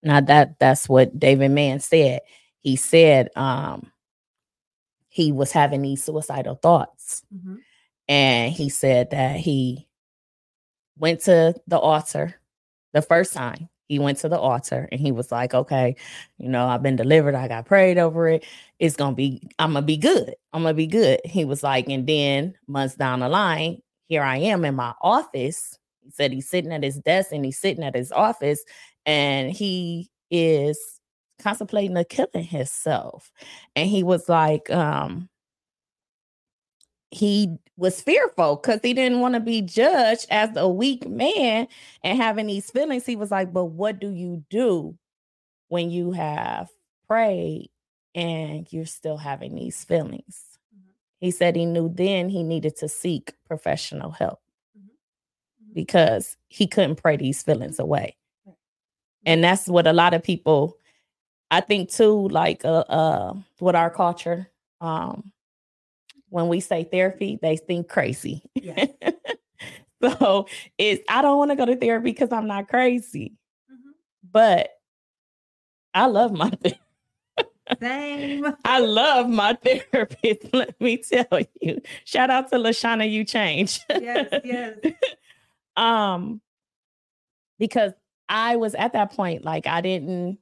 Now 0.02 0.20
that 0.20 0.58
that's 0.58 0.88
what 0.88 1.18
David 1.18 1.50
Mann 1.50 1.80
said. 1.80 2.20
He 2.60 2.76
said 2.76 3.30
um 3.36 3.92
he 5.08 5.30
was 5.30 5.52
having 5.52 5.82
these 5.82 6.02
suicidal 6.02 6.54
thoughts. 6.54 7.22
And 8.08 8.52
he 8.52 8.68
said 8.68 9.10
that 9.10 9.36
he 9.36 9.86
went 10.98 11.20
to 11.22 11.54
the 11.66 11.78
altar 11.78 12.34
the 12.92 13.02
first 13.02 13.32
time. 13.32 13.68
He 13.88 13.98
went 13.98 14.18
to 14.18 14.28
the 14.28 14.38
altar 14.38 14.88
and 14.90 15.00
he 15.00 15.12
was 15.12 15.30
like, 15.30 15.54
okay, 15.54 15.96
you 16.38 16.48
know, 16.48 16.66
I've 16.66 16.82
been 16.82 16.96
delivered. 16.96 17.34
I 17.34 17.48
got 17.48 17.66
prayed 17.66 17.98
over 17.98 18.28
it. 18.28 18.44
It's 18.78 18.96
going 18.96 19.12
to 19.12 19.16
be, 19.16 19.48
I'm 19.58 19.72
going 19.72 19.82
to 19.82 19.86
be 19.86 19.96
good. 19.96 20.34
I'm 20.52 20.62
going 20.62 20.74
to 20.74 20.76
be 20.76 20.86
good. 20.86 21.20
He 21.24 21.44
was 21.44 21.62
like, 21.62 21.88
and 21.88 22.06
then 22.06 22.54
months 22.66 22.94
down 22.94 23.20
the 23.20 23.28
line, 23.28 23.82
here 24.08 24.22
I 24.22 24.38
am 24.38 24.64
in 24.64 24.74
my 24.74 24.94
office. 25.02 25.78
He 26.02 26.10
said 26.10 26.32
he's 26.32 26.48
sitting 26.48 26.72
at 26.72 26.82
his 26.82 26.98
desk 26.98 27.32
and 27.32 27.44
he's 27.44 27.58
sitting 27.58 27.84
at 27.84 27.94
his 27.94 28.12
office 28.12 28.62
and 29.06 29.52
he 29.52 30.10
is 30.30 31.00
contemplating 31.38 31.96
of 31.96 32.08
killing 32.08 32.44
himself. 32.44 33.30
And 33.76 33.88
he 33.88 34.02
was 34.02 34.28
like, 34.28 34.70
um, 34.70 35.28
he 37.12 37.58
was 37.76 38.00
fearful 38.00 38.56
because 38.56 38.80
he 38.82 38.94
didn't 38.94 39.20
want 39.20 39.34
to 39.34 39.40
be 39.40 39.60
judged 39.60 40.26
as 40.30 40.56
a 40.56 40.66
weak 40.66 41.06
man 41.06 41.68
and 42.02 42.16
having 42.16 42.46
these 42.46 42.70
feelings. 42.70 43.04
He 43.04 43.16
was 43.16 43.30
like, 43.30 43.52
but 43.52 43.66
what 43.66 44.00
do 44.00 44.08
you 44.08 44.42
do 44.48 44.96
when 45.68 45.90
you 45.90 46.12
have 46.12 46.70
prayed 47.06 47.70
and 48.14 48.66
you're 48.72 48.86
still 48.86 49.18
having 49.18 49.54
these 49.54 49.84
feelings? 49.84 50.58
He 51.18 51.30
said 51.30 51.54
he 51.54 51.66
knew 51.66 51.90
then 51.90 52.30
he 52.30 52.42
needed 52.42 52.76
to 52.76 52.88
seek 52.88 53.34
professional 53.46 54.10
help 54.10 54.40
because 55.74 56.38
he 56.48 56.66
couldn't 56.66 56.96
pray 56.96 57.18
these 57.18 57.42
feelings 57.42 57.78
away. 57.78 58.16
And 59.26 59.44
that's 59.44 59.68
what 59.68 59.86
a 59.86 59.92
lot 59.92 60.14
of 60.14 60.22
people, 60.22 60.78
I 61.50 61.60
think 61.60 61.90
too, 61.90 62.28
like 62.28 62.64
uh, 62.64 62.84
uh 62.88 63.34
with 63.60 63.76
our 63.76 63.90
culture, 63.90 64.50
um, 64.80 65.30
when 66.32 66.48
we 66.48 66.60
say 66.60 66.84
therapy, 66.84 67.38
they 67.42 67.58
think 67.58 67.88
crazy. 67.88 68.42
Yes. 68.54 68.88
so 70.02 70.46
it's 70.78 71.04
I 71.06 71.20
don't 71.20 71.36
want 71.36 71.50
to 71.50 71.56
go 71.56 71.66
to 71.66 71.76
therapy 71.76 72.04
because 72.04 72.32
I'm 72.32 72.46
not 72.46 72.68
crazy. 72.68 73.34
But 74.30 74.70
I 75.92 76.06
love 76.06 76.32
my 76.32 76.48
ther- 76.48 77.44
Same. 77.78 78.46
I 78.64 78.78
love 78.80 79.28
my 79.28 79.52
therapist. 79.92 80.54
Let 80.54 80.80
me 80.80 80.96
tell 80.96 81.40
you. 81.60 81.82
Shout 82.06 82.30
out 82.30 82.48
to 82.50 82.56
Lashana, 82.56 83.10
you 83.10 83.24
change. 83.24 83.80
Yes, 83.90 84.32
yes. 84.42 84.78
um 85.76 86.40
because 87.58 87.92
I 88.26 88.56
was 88.56 88.74
at 88.74 88.94
that 88.94 89.12
point 89.12 89.44
like 89.44 89.66
I 89.66 89.82
didn't 89.82 90.38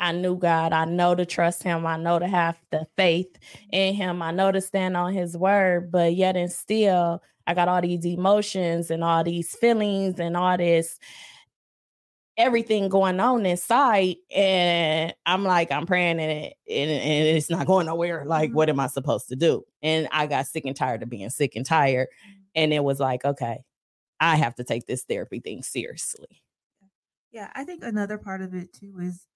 I 0.00 0.12
knew 0.12 0.36
God. 0.36 0.72
I 0.72 0.86
know 0.86 1.14
to 1.14 1.26
trust 1.26 1.62
him. 1.62 1.86
I 1.86 1.96
know 1.98 2.18
to 2.18 2.26
have 2.26 2.58
the 2.70 2.86
faith 2.96 3.36
in 3.70 3.94
him. 3.94 4.22
I 4.22 4.30
know 4.30 4.50
to 4.50 4.60
stand 4.60 4.96
on 4.96 5.12
his 5.12 5.36
word, 5.36 5.92
but 5.92 6.14
yet 6.14 6.36
and 6.36 6.50
still 6.50 7.22
I 7.46 7.54
got 7.54 7.68
all 7.68 7.82
these 7.82 8.06
emotions 8.06 8.90
and 8.90 9.04
all 9.04 9.22
these 9.22 9.54
feelings 9.54 10.18
and 10.18 10.36
all 10.36 10.56
this 10.56 10.98
everything 12.36 12.88
going 12.88 13.20
on 13.20 13.44
inside. 13.44 14.16
And 14.34 15.14
I'm 15.26 15.44
like 15.44 15.70
I'm 15.70 15.86
praying 15.86 16.18
and, 16.18 16.30
it, 16.30 16.56
and, 16.68 16.90
and 16.90 17.36
it's 17.36 17.50
not 17.50 17.66
going 17.66 17.86
nowhere. 17.86 18.24
Like 18.24 18.52
what 18.52 18.68
mm-hmm. 18.68 18.80
am 18.80 18.84
I 18.84 18.86
supposed 18.86 19.28
to 19.28 19.36
do? 19.36 19.64
And 19.82 20.08
I 20.10 20.26
got 20.26 20.46
sick 20.46 20.64
and 20.64 20.74
tired 20.76 21.02
of 21.02 21.10
being 21.10 21.28
sick 21.28 21.54
and 21.56 21.66
tired. 21.66 22.08
Mm-hmm. 22.08 22.40
And 22.54 22.72
it 22.72 22.82
was 22.82 22.98
like 22.98 23.24
okay 23.24 23.64
I 24.20 24.36
have 24.36 24.54
to 24.56 24.64
take 24.64 24.86
this 24.86 25.02
therapy 25.02 25.40
thing 25.40 25.62
seriously. 25.62 26.42
Yeah, 27.32 27.50
I 27.54 27.64
think 27.64 27.82
another 27.82 28.18
part 28.18 28.42
of 28.42 28.54
it 28.54 28.72
too 28.72 28.98
is 29.00 29.26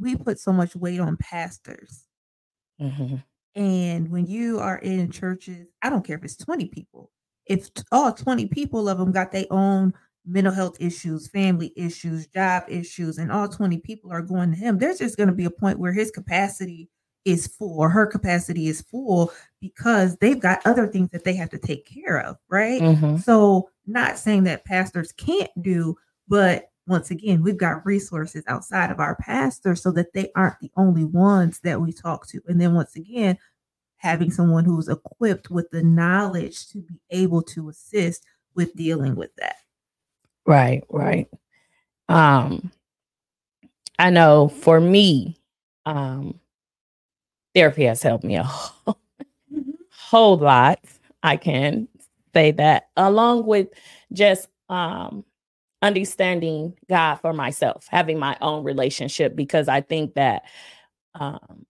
we 0.00 0.16
put 0.16 0.38
so 0.40 0.52
much 0.52 0.76
weight 0.76 1.00
on 1.00 1.16
pastors. 1.16 2.06
Mhm. 2.78 3.22
And 3.54 4.10
when 4.10 4.26
you 4.26 4.58
are 4.60 4.78
in 4.78 5.10
churches, 5.10 5.68
I 5.82 5.90
don't 5.90 6.04
care 6.04 6.16
if 6.16 6.24
it's 6.24 6.36
20 6.36 6.68
people, 6.68 7.10
if 7.46 7.68
all 7.90 8.12
20 8.12 8.46
people 8.46 8.88
of 8.88 8.98
them 8.98 9.12
got 9.12 9.32
their 9.32 9.46
own 9.50 9.94
mental 10.26 10.52
health 10.52 10.76
issues, 10.80 11.28
family 11.28 11.72
issues, 11.76 12.26
job 12.26 12.64
issues, 12.68 13.18
and 13.18 13.32
all 13.32 13.48
20 13.48 13.78
people 13.78 14.12
are 14.12 14.22
going 14.22 14.50
to 14.50 14.56
him, 14.56 14.78
there's 14.78 14.98
just 14.98 15.16
going 15.16 15.28
to 15.28 15.34
be 15.34 15.46
a 15.46 15.50
point 15.50 15.78
where 15.78 15.92
his 15.92 16.10
capacity 16.10 16.90
is 17.24 17.46
full 17.46 17.78
or 17.80 17.90
her 17.90 18.06
capacity 18.06 18.68
is 18.68 18.80
full 18.82 19.32
because 19.60 20.16
they've 20.18 20.40
got 20.40 20.60
other 20.66 20.86
things 20.86 21.08
that 21.10 21.24
they 21.24 21.34
have 21.34 21.50
to 21.50 21.58
take 21.58 21.86
care 21.86 22.20
of, 22.20 22.36
right? 22.48 22.86
Mhm. 22.86 23.24
So, 23.24 23.70
not 23.86 24.18
saying 24.18 24.44
that 24.44 24.64
pastors 24.64 25.12
can't 25.12 25.50
do, 25.62 25.96
but 26.28 26.67
once 26.88 27.10
again, 27.10 27.42
we've 27.42 27.58
got 27.58 27.84
resources 27.86 28.42
outside 28.48 28.90
of 28.90 28.98
our 28.98 29.14
pastor 29.16 29.76
so 29.76 29.92
that 29.92 30.12
they 30.14 30.30
aren't 30.34 30.58
the 30.60 30.70
only 30.76 31.04
ones 31.04 31.60
that 31.60 31.80
we 31.80 31.92
talk 31.92 32.26
to. 32.28 32.40
And 32.48 32.60
then 32.60 32.74
once 32.74 32.96
again, 32.96 33.38
having 33.98 34.30
someone 34.30 34.64
who's 34.64 34.88
equipped 34.88 35.50
with 35.50 35.70
the 35.70 35.82
knowledge 35.82 36.68
to 36.68 36.78
be 36.78 37.00
able 37.10 37.42
to 37.42 37.68
assist 37.68 38.24
with 38.54 38.74
dealing 38.74 39.14
with 39.14 39.34
that. 39.36 39.56
Right, 40.46 40.82
right. 40.88 41.28
Um 42.08 42.72
I 43.98 44.10
know 44.10 44.48
for 44.48 44.80
me, 44.80 45.36
um 45.84 46.40
therapy 47.54 47.84
has 47.84 48.02
helped 48.02 48.24
me 48.24 48.36
a 48.36 48.42
whole, 48.44 48.98
Mm-hmm. 49.52 49.70
whole 49.90 50.36
lot. 50.36 50.78
I 51.22 51.36
can 51.36 51.88
say 52.34 52.50
that 52.52 52.88
along 52.96 53.46
with 53.46 53.68
just 54.12 54.48
um 54.68 55.24
understanding 55.82 56.74
God 56.88 57.16
for 57.16 57.32
myself, 57.32 57.86
having 57.90 58.18
my 58.18 58.36
own 58.40 58.64
relationship 58.64 59.36
because 59.36 59.68
I 59.68 59.80
think 59.80 60.14
that 60.14 60.42
um 61.14 61.66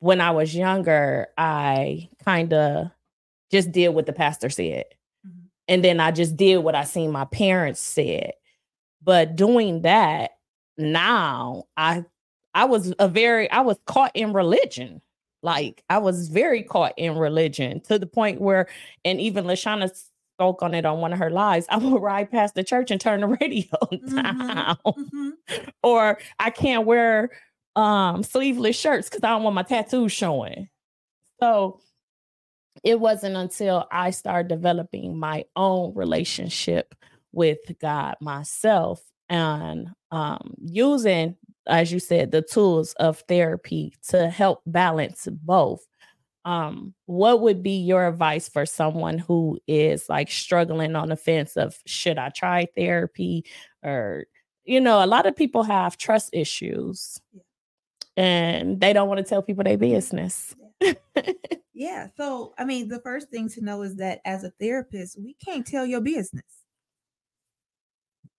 when 0.00 0.20
I 0.20 0.32
was 0.32 0.54
younger, 0.54 1.28
I 1.38 2.08
kind 2.24 2.52
of 2.52 2.88
just 3.52 3.72
did 3.72 3.90
what 3.90 4.06
the 4.06 4.12
pastor 4.12 4.50
said. 4.50 4.86
Mhm. 5.26 5.32
And 5.68 5.84
then 5.84 6.00
I 6.00 6.10
just 6.12 6.36
did 6.36 6.58
what 6.58 6.74
I 6.74 6.84
seen 6.84 7.12
my 7.12 7.24
parents 7.26 7.80
said. 7.80 8.32
But 9.02 9.36
doing 9.36 9.82
that 9.82 10.32
now, 10.78 11.64
I 11.76 12.04
I 12.54 12.64
was 12.66 12.94
a 12.98 13.08
very 13.08 13.50
I 13.50 13.60
was 13.60 13.78
caught 13.86 14.12
in 14.14 14.32
religion. 14.32 15.00
Like 15.42 15.82
I 15.90 15.98
was 15.98 16.28
very 16.28 16.62
caught 16.62 16.94
in 16.96 17.16
religion 17.18 17.80
to 17.82 17.98
the 17.98 18.06
point 18.06 18.40
where, 18.40 18.68
and 19.04 19.20
even 19.20 19.44
Lashana 19.44 19.90
spoke 20.36 20.62
on 20.62 20.74
it 20.74 20.84
on 20.84 21.00
one 21.00 21.12
of 21.12 21.18
her 21.18 21.30
lives. 21.30 21.66
I 21.68 21.76
would 21.78 22.02
ride 22.02 22.30
past 22.30 22.54
the 22.54 22.64
church 22.64 22.90
and 22.90 23.00
turn 23.00 23.20
the 23.20 23.26
radio 23.40 23.78
down, 23.90 24.76
Mhm. 24.86 25.32
or 25.82 26.18
I 26.38 26.50
can't 26.50 26.86
wear 26.86 27.30
um 27.76 28.22
sleeveless 28.22 28.76
shirts 28.78 29.08
because 29.08 29.24
I 29.24 29.30
don't 29.30 29.42
want 29.42 29.54
my 29.56 29.62
tattoos 29.64 30.12
showing. 30.12 30.68
So 31.40 31.80
it 32.82 33.00
wasn't 33.00 33.36
until 33.36 33.86
I 33.90 34.10
started 34.10 34.48
developing 34.48 35.16
my 35.18 35.44
own 35.56 35.94
relationship 35.94 36.94
with 37.32 37.58
God 37.80 38.16
myself 38.20 39.02
and 39.28 39.88
um, 40.10 40.54
using, 40.60 41.36
as 41.66 41.90
you 41.92 41.98
said, 41.98 42.30
the 42.30 42.42
tools 42.42 42.92
of 42.94 43.20
therapy 43.28 43.94
to 44.08 44.28
help 44.28 44.60
balance 44.66 45.26
both. 45.30 45.84
Um, 46.44 46.94
what 47.06 47.40
would 47.40 47.62
be 47.62 47.78
your 47.78 48.06
advice 48.06 48.48
for 48.48 48.66
someone 48.66 49.18
who 49.18 49.58
is 49.66 50.08
like 50.08 50.30
struggling 50.30 50.94
on 50.94 51.08
the 51.08 51.16
fence 51.16 51.56
of 51.56 51.78
should 51.86 52.18
I 52.18 52.28
try 52.28 52.66
therapy 52.76 53.44
or 53.82 54.26
you 54.66 54.80
know, 54.80 55.04
a 55.04 55.06
lot 55.06 55.26
of 55.26 55.36
people 55.36 55.62
have 55.62 55.98
trust 55.98 56.30
issues 56.32 57.20
and 58.16 58.80
they 58.80 58.92
don't 58.92 59.08
want 59.08 59.18
to 59.18 59.24
tell 59.24 59.42
people 59.42 59.64
their 59.64 59.76
business. 59.78 60.54
Yeah. 61.74 62.06
So, 62.16 62.54
I 62.56 62.64
mean, 62.64 62.88
the 62.88 63.00
first 63.00 63.30
thing 63.30 63.48
to 63.50 63.64
know 63.64 63.82
is 63.82 63.96
that 63.96 64.20
as 64.24 64.44
a 64.44 64.50
therapist, 64.60 65.20
we 65.20 65.34
can't 65.44 65.66
tell 65.66 65.84
your 65.84 66.00
business. 66.00 66.44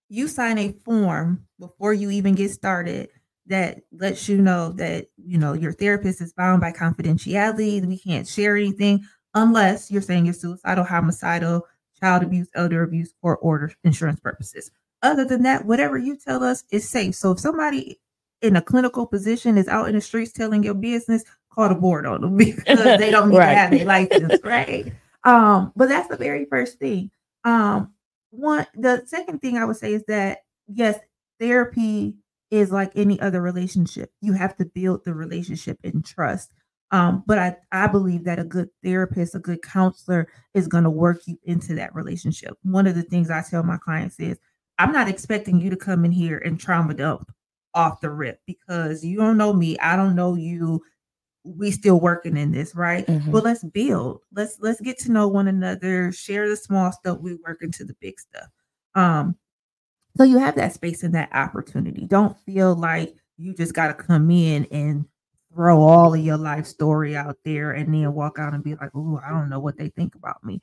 You 0.08 0.30
sign 0.30 0.58
a 0.58 0.72
form 0.86 1.46
before 1.60 1.94
you 1.94 2.10
even 2.12 2.36
get 2.36 2.52
started 2.52 3.10
that 3.48 3.82
lets 3.92 4.28
you 4.28 4.38
know 4.42 4.72
that, 4.74 5.08
you 5.18 5.38
know, 5.38 5.54
your 5.54 5.72
therapist 5.72 6.22
is 6.22 6.34
bound 6.34 6.62
by 6.62 6.72
confidentiality. 6.72 7.86
We 7.86 7.98
can't 8.00 8.28
share 8.28 8.56
anything 8.58 9.06
unless 9.34 9.92
you're 9.92 10.02
saying 10.02 10.26
you're 10.26 10.34
suicidal, 10.34 10.84
homicidal, 10.84 11.68
child 12.00 12.24
abuse, 12.24 12.50
elder 12.56 12.84
abuse, 12.84 13.14
court 13.22 13.40
order, 13.42 13.72
insurance 13.84 14.20
purposes. 14.20 14.72
Other 15.02 15.26
than 15.26 15.44
that, 15.44 15.66
whatever 15.66 15.98
you 15.98 16.18
tell 16.18 16.44
us 16.44 16.64
is 16.72 16.90
safe. 16.90 17.16
So 17.16 17.32
if 17.32 17.40
somebody 17.40 18.00
in 18.42 18.56
a 18.56 18.62
clinical 18.62 19.06
position 19.06 19.58
is 19.58 19.68
out 19.68 19.88
in 19.88 19.96
the 19.96 20.02
streets 20.02 20.32
telling 20.32 20.64
your 20.64 20.74
business, 20.74 21.24
call 21.52 21.70
the 21.70 21.76
board 21.76 22.06
on 22.06 22.22
them 22.22 22.38
because 22.38 22.98
they 22.98 23.12
don't 23.12 23.30
need 23.30 23.38
Right. 23.38 23.52
to 23.54 23.56
have 23.56 23.72
their 23.72 23.86
license, 23.86 24.42
right? 24.44 24.92
Um, 25.24 25.72
but 25.76 25.90
that's 25.90 26.08
the 26.08 26.18
very 26.18 26.46
first 26.46 26.80
thing. 26.80 27.12
Um, 27.44 27.94
one 28.32 28.66
the 28.76 29.04
second 29.06 29.40
thing 29.40 29.58
I 29.58 29.66
would 29.66 29.78
say 29.78 29.94
is 29.94 30.04
that 30.08 30.40
yes, 30.68 31.00
therapy 31.40 32.16
is 32.56 32.72
like 32.72 32.92
any 32.96 33.20
other 33.20 33.42
relationship. 33.42 34.12
You 34.22 34.34
have 34.34 34.56
to 34.58 34.66
build 34.66 35.04
the 35.04 35.14
relationship 35.14 35.78
and 35.84 36.04
trust. 36.06 36.52
Um, 36.92 37.24
but 37.26 37.38
I, 37.38 37.58
I 37.72 37.88
believe 37.88 38.24
that 38.26 38.40
a 38.40 38.44
good 38.44 38.70
therapist, 38.84 39.36
a 39.36 39.40
good 39.40 39.62
counselor 39.62 40.28
is 40.54 40.68
going 40.68 40.84
to 40.84 40.90
work 40.90 41.22
you 41.26 41.38
into 41.44 41.76
that 41.76 41.94
relationship. 41.94 42.58
One 42.64 42.88
of 42.88 42.96
the 42.96 43.04
things 43.04 43.30
I 43.30 43.42
tell 43.42 43.64
my 43.64 43.78
clients 43.78 44.20
is 44.20 44.40
I'm 44.78 44.92
not 44.92 45.08
expecting 45.10 45.60
you 45.60 45.70
to 45.70 45.76
come 45.78 46.06
in 46.06 46.12
here 46.12 46.38
and 46.38 46.60
trauma 46.60 46.94
dump 46.94 47.32
off 47.74 48.02
the 48.02 48.10
rip 48.10 48.40
because 48.46 49.04
you 49.04 49.18
don't 49.18 49.38
know 49.38 49.52
me. 49.52 49.78
I 49.80 49.96
don't 49.96 50.16
know 50.16 50.36
you. 50.36 50.82
We 51.44 51.72
still 51.72 52.00
working 52.00 52.38
in 52.38 52.52
this, 52.52 52.74
right? 52.76 53.06
Mhm. 53.06 53.32
But 53.32 53.44
let's 53.44 53.64
build. 53.64 54.22
Let's 54.34 54.58
let's 54.62 54.82
get 54.82 54.98
to 55.00 55.12
know 55.12 55.28
one 55.28 55.48
another, 55.48 56.12
share 56.12 56.50
the 56.50 56.56
small 56.56 56.92
stuff, 56.92 57.20
we 57.20 57.36
work 57.46 57.62
into 57.62 57.84
the 57.84 57.96
big 58.00 58.20
stuff. 58.20 58.48
Um, 58.96 59.36
so 60.18 60.24
you 60.24 60.38
have 60.38 60.56
that 60.56 60.74
space 60.74 61.04
and 61.04 61.14
that 61.16 61.30
opportunity. 61.34 62.06
Don't 62.06 62.38
feel 62.42 62.76
like 62.76 63.16
you 63.38 63.54
just 63.54 63.74
got 63.74 63.88
to 63.88 63.94
come 63.94 64.32
in 64.32 64.66
and 64.72 65.06
throw 65.54 65.80
all 65.82 66.14
of 66.14 66.20
your 66.20 66.38
life 66.38 66.66
story 66.66 67.16
out 67.16 67.38
there 67.46 67.72
and 67.72 67.94
then 67.94 68.14
walk 68.14 68.40
out 68.40 68.54
and 68.54 68.64
be 68.64 68.76
like, 68.76 68.92
"Oh, 68.96 69.20
I 69.26 69.30
don't 69.30 69.50
know 69.50 69.60
what 69.60 69.78
they 69.78 69.90
think 69.90 70.16
about 70.16 70.44
me." 70.44 70.62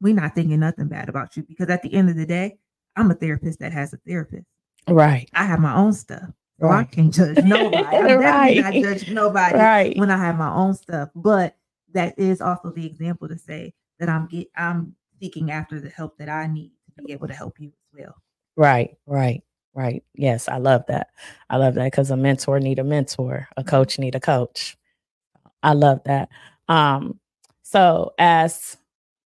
We're 0.00 0.14
not 0.14 0.34
thinking 0.34 0.60
nothing 0.60 0.88
bad 0.88 1.08
about 1.08 1.36
you 1.36 1.42
because 1.44 1.68
at 1.70 1.82
the 1.82 1.92
end 1.94 2.10
of 2.10 2.16
the 2.16 2.26
day, 2.26 2.58
I'm 2.96 3.10
a 3.10 3.14
therapist 3.14 3.60
that 3.60 3.72
has 3.72 3.92
a 3.92 3.96
therapist. 3.98 4.46
Right. 4.88 5.28
I 5.34 5.44
have 5.44 5.60
my 5.60 5.74
own 5.74 5.92
stuff. 5.92 6.28
So 6.60 6.68
I 6.68 6.84
can't 6.84 7.12
judge 7.12 7.38
nobody. 7.44 7.84
I'm 7.84 8.20
definitely 8.20 8.24
Right. 8.24 8.56
not 8.56 8.74
judging 8.74 9.14
nobody 9.14 9.58
Right. 9.58 9.96
when 9.96 10.10
I 10.10 10.16
have 10.16 10.36
my 10.36 10.52
own 10.52 10.74
stuff. 10.74 11.10
But 11.14 11.56
that 11.92 12.18
is 12.18 12.40
also 12.40 12.70
the 12.70 12.86
example 12.86 13.28
to 13.28 13.38
say 13.38 13.72
that 13.98 14.08
I'm 14.08 14.26
get 14.26 14.48
I'm 14.56 14.94
seeking 15.20 15.50
after 15.50 15.80
the 15.80 15.88
help 15.90 16.18
that 16.18 16.28
I 16.28 16.46
need 16.46 16.72
to 16.96 17.02
be 17.02 17.12
able 17.12 17.28
to 17.28 17.34
help 17.34 17.58
you 17.58 17.68
as 17.68 17.98
well. 18.00 18.14
Right, 18.56 18.96
right, 19.06 19.42
right. 19.74 20.02
Yes, 20.14 20.48
I 20.48 20.58
love 20.58 20.84
that. 20.88 21.08
I 21.50 21.56
love 21.56 21.74
that 21.74 21.84
because 21.84 22.10
a 22.10 22.16
mentor 22.16 22.60
need 22.60 22.78
a 22.78 22.84
mentor, 22.84 23.48
a 23.56 23.64
coach 23.64 23.98
need 23.98 24.14
a 24.14 24.20
coach. 24.20 24.76
I 25.62 25.74
love 25.74 26.02
that. 26.06 26.30
Um, 26.68 27.20
so 27.62 28.14
as 28.18 28.78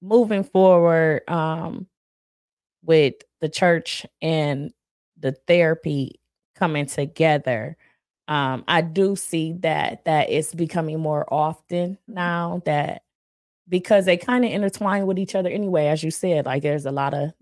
moving 0.03 0.45
forward, 0.45 1.29
um, 1.31 1.89
with 2.85 3.15
the 3.41 3.49
church 3.49 4.07
and 4.23 4.73
the 5.19 5.33
therapy 5.47 6.21
coming 6.57 6.87
together, 6.87 7.77
um, 8.29 8.65
I 8.69 8.83
do 8.83 9.17
see 9.17 9.55
that 9.61 10.05
that 10.07 10.31
it's 10.31 10.55
becoming 10.55 11.01
more 11.01 11.27
often 11.33 11.99
now 12.09 12.63
that 12.67 13.03
because 13.69 14.07
they 14.07 14.17
kind 14.17 14.45
of 14.45 14.51
intertwine 14.53 15.07
with 15.07 15.19
each 15.19 15.35
other 15.35 15.51
anyway, 15.51 15.87
as 15.89 16.03
you 16.03 16.11
said, 16.11 16.47
like 16.47 16.63
there's 16.63 16.87
a 16.87 16.93
lot 16.93 17.15
of 17.15 17.33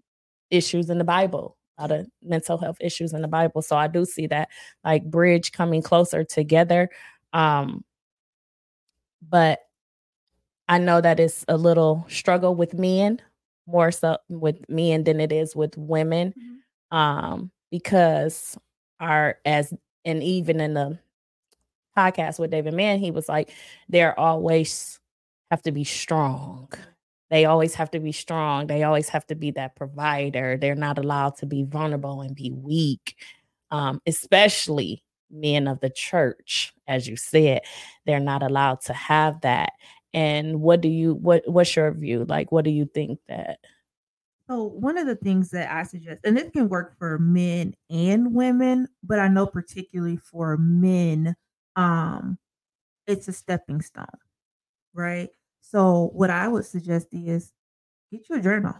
issues 0.50 0.90
in 0.90 0.98
the 0.98 1.04
Bible, 1.04 1.56
a 1.78 1.82
lot 1.82 1.92
of 1.92 2.06
mental 2.22 2.58
health 2.58 2.76
issues 2.80 3.12
in 3.12 3.22
the 3.22 3.28
Bible. 3.28 3.62
So 3.62 3.76
I 3.76 3.86
do 3.86 4.04
see 4.04 4.26
that 4.28 4.48
like 4.84 5.04
bridge 5.04 5.52
coming 5.52 5.82
closer 5.82 6.24
together. 6.24 6.88
Um, 7.32 7.84
but 9.28 9.60
I 10.68 10.78
know 10.78 11.00
that 11.00 11.20
it's 11.20 11.44
a 11.48 11.56
little 11.56 12.06
struggle 12.08 12.54
with 12.54 12.74
men, 12.74 13.20
more 13.66 13.90
so 13.92 14.18
with 14.28 14.56
men 14.68 15.04
than 15.04 15.20
it 15.20 15.32
is 15.32 15.54
with 15.54 15.76
women. 15.76 16.34
Um, 16.90 17.50
because 17.70 18.56
our 19.00 19.38
as 19.44 19.72
and 20.04 20.22
even 20.22 20.60
in 20.60 20.74
the 20.74 20.98
podcast 21.96 22.38
with 22.38 22.50
David 22.50 22.74
Mann, 22.74 22.98
he 22.98 23.10
was 23.10 23.28
like, 23.28 23.50
they're 23.88 24.18
always 24.18 25.00
have 25.50 25.62
to 25.62 25.72
be 25.72 25.84
strong. 25.84 26.68
They 27.30 27.44
always 27.44 27.74
have 27.74 27.90
to 27.90 28.00
be 28.00 28.12
strong. 28.12 28.66
They 28.66 28.82
always 28.84 29.08
have 29.08 29.26
to 29.26 29.34
be 29.34 29.50
that 29.52 29.76
provider. 29.76 30.56
They're 30.56 30.74
not 30.74 30.98
allowed 30.98 31.36
to 31.38 31.46
be 31.46 31.64
vulnerable 31.64 32.20
and 32.20 32.34
be 32.34 32.52
weak, 32.52 33.16
um, 33.70 34.00
especially 34.06 35.02
men 35.30 35.66
of 35.66 35.80
the 35.80 35.90
church. 35.90 36.72
As 36.86 37.08
you 37.08 37.16
said, 37.16 37.62
they're 38.04 38.20
not 38.20 38.42
allowed 38.42 38.80
to 38.82 38.92
have 38.92 39.40
that. 39.40 39.72
And 40.14 40.60
what 40.60 40.80
do 40.80 40.88
you 40.88 41.14
what 41.14 41.42
what's 41.46 41.74
your 41.76 41.92
view? 41.92 42.24
Like, 42.24 42.52
what 42.52 42.64
do 42.64 42.70
you 42.70 42.86
think 42.86 43.18
that? 43.28 43.58
So 44.48 44.62
one 44.62 44.96
of 44.96 45.06
the 45.06 45.16
things 45.16 45.50
that 45.50 45.72
I 45.72 45.82
suggest, 45.82 46.20
and 46.22 46.36
this 46.36 46.50
can 46.50 46.68
work 46.68 46.96
for 46.98 47.18
men 47.18 47.74
and 47.90 48.32
women, 48.32 48.86
but 49.02 49.18
I 49.18 49.26
know 49.26 49.46
particularly 49.46 50.18
for 50.18 50.56
men, 50.56 51.34
um, 51.74 52.38
it's 53.08 53.26
a 53.26 53.32
stepping 53.32 53.82
stone, 53.82 54.06
right? 54.94 55.30
So 55.70 56.10
what 56.12 56.30
I 56.30 56.46
would 56.48 56.64
suggest 56.64 57.08
is 57.12 57.52
get 58.12 58.28
your 58.28 58.40
journal. 58.40 58.74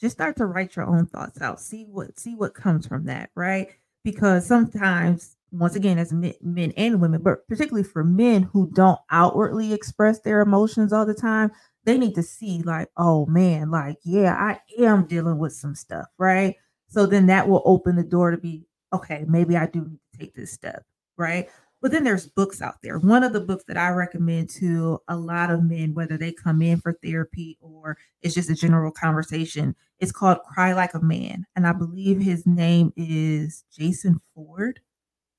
Just 0.00 0.16
start 0.16 0.36
to 0.36 0.46
write 0.46 0.76
your 0.76 0.84
own 0.84 1.06
thoughts 1.06 1.40
out. 1.40 1.60
See 1.60 1.86
what 1.88 2.18
see 2.18 2.34
what 2.34 2.54
comes 2.54 2.86
from 2.86 3.04
that, 3.06 3.30
right? 3.34 3.68
Because 4.04 4.46
sometimes, 4.46 5.36
once 5.52 5.74
again, 5.74 5.98
as 5.98 6.12
men, 6.12 6.34
men 6.42 6.72
and 6.76 7.00
women, 7.00 7.22
but 7.22 7.46
particularly 7.48 7.84
for 7.84 8.04
men 8.04 8.42
who 8.42 8.70
don't 8.74 8.98
outwardly 9.10 9.72
express 9.72 10.20
their 10.20 10.40
emotions 10.40 10.92
all 10.92 11.06
the 11.06 11.14
time, 11.14 11.50
they 11.84 11.96
need 11.96 12.14
to 12.16 12.22
see 12.22 12.62
like, 12.62 12.88
oh 12.96 13.26
man, 13.26 13.70
like, 13.70 13.98
yeah, 14.02 14.34
I 14.34 14.60
am 14.82 15.06
dealing 15.06 15.38
with 15.38 15.52
some 15.52 15.74
stuff, 15.74 16.06
right? 16.18 16.56
So 16.88 17.06
then 17.06 17.26
that 17.26 17.48
will 17.48 17.62
open 17.64 17.96
the 17.96 18.02
door 18.04 18.32
to 18.32 18.36
be, 18.38 18.66
okay, 18.92 19.24
maybe 19.28 19.56
I 19.56 19.66
do 19.66 19.80
need 19.80 20.00
to 20.12 20.18
take 20.18 20.34
this 20.34 20.52
step, 20.52 20.84
right? 21.16 21.48
But 21.86 21.92
then 21.92 22.02
there's 22.02 22.26
books 22.26 22.60
out 22.60 22.82
there. 22.82 22.98
One 22.98 23.22
of 23.22 23.32
the 23.32 23.38
books 23.38 23.62
that 23.68 23.76
I 23.76 23.90
recommend 23.90 24.50
to 24.58 25.00
a 25.06 25.16
lot 25.16 25.52
of 25.52 25.62
men, 25.62 25.94
whether 25.94 26.16
they 26.16 26.32
come 26.32 26.60
in 26.60 26.80
for 26.80 26.94
therapy 26.94 27.58
or 27.60 27.96
it's 28.22 28.34
just 28.34 28.50
a 28.50 28.56
general 28.56 28.90
conversation, 28.90 29.72
it's 30.00 30.10
called 30.10 30.42
Cry 30.52 30.72
Like 30.72 30.94
a 30.94 31.00
Man. 31.00 31.46
And 31.54 31.64
I 31.64 31.70
believe 31.70 32.20
his 32.20 32.44
name 32.44 32.92
is 32.96 33.62
Jason 33.72 34.20
Ford. 34.34 34.80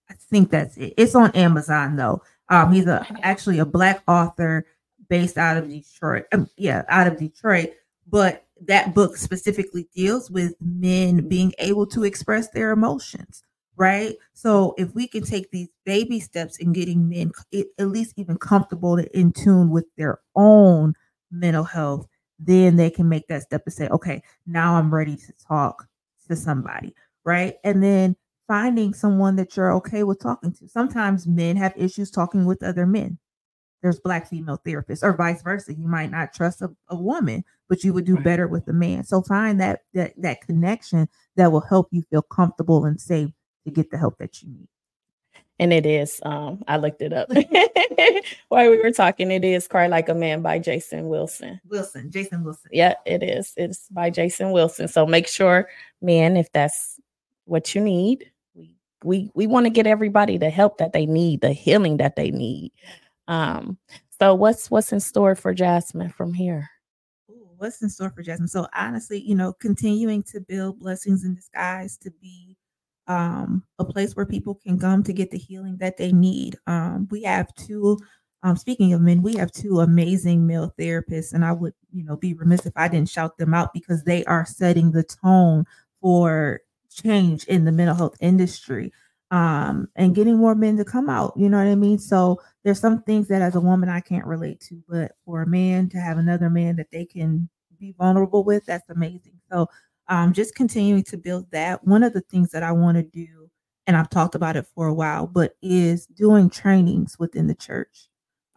I 0.09 0.13
think 0.13 0.49
that's 0.49 0.77
it. 0.77 0.93
It's 0.95 1.15
on 1.15 1.31
Amazon 1.31 1.97
though. 1.97 2.21
Um, 2.47 2.71
he's 2.71 2.87
a 2.87 3.05
actually 3.23 3.59
a 3.59 3.65
black 3.65 4.01
author 4.07 4.65
based 5.09 5.37
out 5.37 5.57
of 5.57 5.67
Detroit. 5.67 6.27
Um, 6.31 6.49
yeah, 6.55 6.83
out 6.87 7.07
of 7.07 7.17
Detroit. 7.17 7.71
But 8.07 8.45
that 8.67 8.95
book 8.95 9.17
specifically 9.17 9.89
deals 9.93 10.31
with 10.31 10.55
men 10.61 11.27
being 11.27 11.51
able 11.59 11.87
to 11.87 12.05
express 12.05 12.47
their 12.51 12.71
emotions, 12.71 13.43
right? 13.77 14.15
So 14.33 14.73
if 14.77 14.93
we 14.95 15.07
can 15.07 15.23
take 15.23 15.51
these 15.51 15.69
baby 15.85 16.19
steps 16.19 16.57
in 16.57 16.73
getting 16.73 17.07
men 17.07 17.31
at 17.53 17.87
least 17.87 18.13
even 18.17 18.37
comfortable 18.37 18.95
and 18.95 19.07
in 19.09 19.31
tune 19.31 19.69
with 19.69 19.85
their 19.97 20.19
own 20.35 20.95
mental 21.31 21.63
health, 21.63 22.07
then 22.39 22.75
they 22.75 22.89
can 22.89 23.07
make 23.07 23.27
that 23.27 23.43
step 23.43 23.63
and 23.65 23.73
say, 23.73 23.87
okay, 23.89 24.21
now 24.45 24.75
I'm 24.75 24.93
ready 24.93 25.15
to 25.15 25.33
talk 25.47 25.87
to 26.27 26.35
somebody, 26.35 26.93
right? 27.23 27.55
And 27.63 27.83
then 27.83 28.15
finding 28.47 28.93
someone 28.93 29.35
that 29.35 29.55
you're 29.55 29.73
okay 29.73 30.03
with 30.03 30.19
talking 30.21 30.53
to. 30.53 30.67
Sometimes 30.67 31.27
men 31.27 31.55
have 31.55 31.73
issues 31.75 32.11
talking 32.11 32.45
with 32.45 32.63
other 32.63 32.85
men. 32.85 33.19
There's 33.83 33.99
black 33.99 34.27
female 34.27 34.59
therapists, 34.65 35.03
or 35.03 35.15
vice 35.15 35.43
versa. 35.43 35.73
You 35.73 35.87
might 35.87 36.09
not 36.09 36.33
trust 36.33 36.61
a, 36.63 36.69
a 36.89 36.95
woman, 36.95 37.43
but 37.69 37.83
you 37.83 37.93
would 37.93 38.05
do 38.05 38.17
better 38.17 38.47
with 38.47 38.67
a 38.67 38.73
man. 38.73 39.03
So 39.03 39.21
find 39.21 39.61
that 39.61 39.81
that 39.93 40.13
that 40.17 40.41
connection 40.41 41.07
that 41.35 41.51
will 41.51 41.61
help 41.61 41.87
you 41.91 42.01
feel 42.09 42.23
comfortable 42.23 42.85
and 42.85 42.99
safe 42.99 43.31
to 43.67 43.71
get 43.71 43.91
the 43.91 43.97
help 43.97 44.17
that 44.17 44.41
you 44.41 44.49
need. 44.49 44.67
And 45.59 45.73
it 45.73 45.85
is, 45.85 46.19
um, 46.23 46.63
I 46.67 46.77
looked 46.77 47.01
it 47.01 47.13
up 47.13 47.29
while 48.49 48.69
we 48.69 48.77
were 48.77 48.91
talking. 48.91 49.31
It 49.31 49.43
is 49.43 49.67
Cry 49.67 49.87
Like 49.87 50.07
a 50.07 50.13
Man 50.13 50.41
by 50.41 50.59
Jason 50.59 51.09
Wilson. 51.09 51.59
Wilson, 51.67 52.11
Jason 52.11 52.43
Wilson. 52.43 52.69
Yeah, 52.71 52.93
it 53.05 53.23
is. 53.23 53.53
It's 53.57 53.87
by 53.89 54.09
Jason 54.11 54.51
Wilson. 54.51 54.87
So 54.87 55.05
make 55.05 55.27
sure, 55.27 55.67
man, 56.01 56.37
if 56.37 56.51
that's 56.51 56.99
what 57.45 57.73
you 57.73 57.81
need, 57.81 58.31
we 58.53 58.75
we 59.03 59.31
we 59.33 59.47
want 59.47 59.65
to 59.65 59.71
get 59.71 59.87
everybody 59.87 60.37
the 60.37 60.51
help 60.51 60.77
that 60.77 60.93
they 60.93 61.07
need, 61.07 61.41
the 61.41 61.53
healing 61.53 61.97
that 61.97 62.15
they 62.15 62.29
need. 62.29 62.71
Um, 63.27 63.79
so 64.19 64.35
what's 64.35 64.69
what's 64.69 64.93
in 64.93 64.99
store 64.99 65.33
for 65.33 65.55
Jasmine 65.55 66.09
from 66.11 66.33
here? 66.33 66.69
Ooh, 67.31 67.49
what's 67.57 67.81
in 67.81 67.89
store 67.89 68.11
for 68.11 68.21
Jasmine? 68.21 68.47
So 68.47 68.67
honestly, 68.75 69.19
you 69.19 69.33
know, 69.33 69.53
continuing 69.53 70.21
to 70.23 70.39
build 70.39 70.79
blessings 70.79 71.23
in 71.23 71.33
disguise 71.33 71.97
to 71.97 72.11
be 72.21 72.46
um, 73.07 73.63
a 73.79 73.85
place 73.85 74.15
where 74.15 74.25
people 74.25 74.55
can 74.55 74.79
come 74.79 75.03
to 75.03 75.13
get 75.13 75.31
the 75.31 75.37
healing 75.37 75.77
that 75.77 75.97
they 75.97 76.11
need. 76.11 76.57
Um, 76.67 77.07
we 77.11 77.23
have 77.23 77.53
two. 77.55 77.97
Um, 78.43 78.55
speaking 78.55 78.93
of 78.93 79.01
men, 79.01 79.23
we 79.23 79.35
have 79.35 79.51
two 79.51 79.79
amazing 79.79 80.45
male 80.45 80.73
therapists, 80.79 81.33
and 81.33 81.43
I 81.43 81.51
would, 81.51 81.73
you 81.91 82.03
know, 82.03 82.15
be 82.15 82.33
remiss 82.33 82.65
if 82.65 82.73
I 82.75 82.87
didn't 82.87 83.09
shout 83.09 83.37
them 83.37 83.53
out 83.53 83.73
because 83.73 84.03
they 84.03 84.23
are 84.25 84.45
setting 84.45 84.91
the 84.91 85.03
tone 85.03 85.65
for 86.01 86.61
change 86.91 87.45
in 87.45 87.65
the 87.65 87.71
mental 87.71 87.95
health 87.95 88.15
industry 88.21 88.91
um, 89.31 89.87
and 89.95 90.15
getting 90.15 90.37
more 90.37 90.55
men 90.55 90.77
to 90.77 90.85
come 90.85 91.09
out. 91.09 91.33
You 91.35 91.49
know 91.49 91.57
what 91.57 91.67
I 91.67 91.75
mean? 91.75 91.99
So 91.99 92.39
there's 92.63 92.79
some 92.79 93.01
things 93.03 93.27
that 93.27 93.41
as 93.41 93.55
a 93.55 93.61
woman 93.61 93.89
I 93.89 93.99
can't 93.99 94.25
relate 94.25 94.59
to, 94.61 94.81
but 94.87 95.13
for 95.25 95.41
a 95.41 95.47
man 95.47 95.89
to 95.89 95.97
have 95.99 96.17
another 96.17 96.49
man 96.49 96.75
that 96.77 96.91
they 96.91 97.05
can 97.05 97.49
be 97.79 97.93
vulnerable 97.97 98.43
with, 98.43 98.65
that's 98.65 98.89
amazing. 98.89 99.39
So 99.51 99.67
um, 100.09 100.33
just 100.33 100.55
continuing 100.55 101.03
to 101.03 101.17
build 101.17 101.49
that. 101.51 101.85
One 101.85 102.03
of 102.03 102.13
the 102.13 102.21
things 102.21 102.51
that 102.51 102.63
I 102.63 102.71
want 102.71 102.97
to 102.97 103.03
do, 103.03 103.49
and 103.85 103.95
I've 103.95 104.09
talked 104.09 104.35
about 104.35 104.55
it 104.55 104.67
for 104.75 104.87
a 104.87 104.93
while, 104.93 105.27
but 105.27 105.55
is 105.61 106.05
doing 106.07 106.49
trainings 106.49 107.17
within 107.19 107.47
the 107.47 107.55
church 107.55 108.07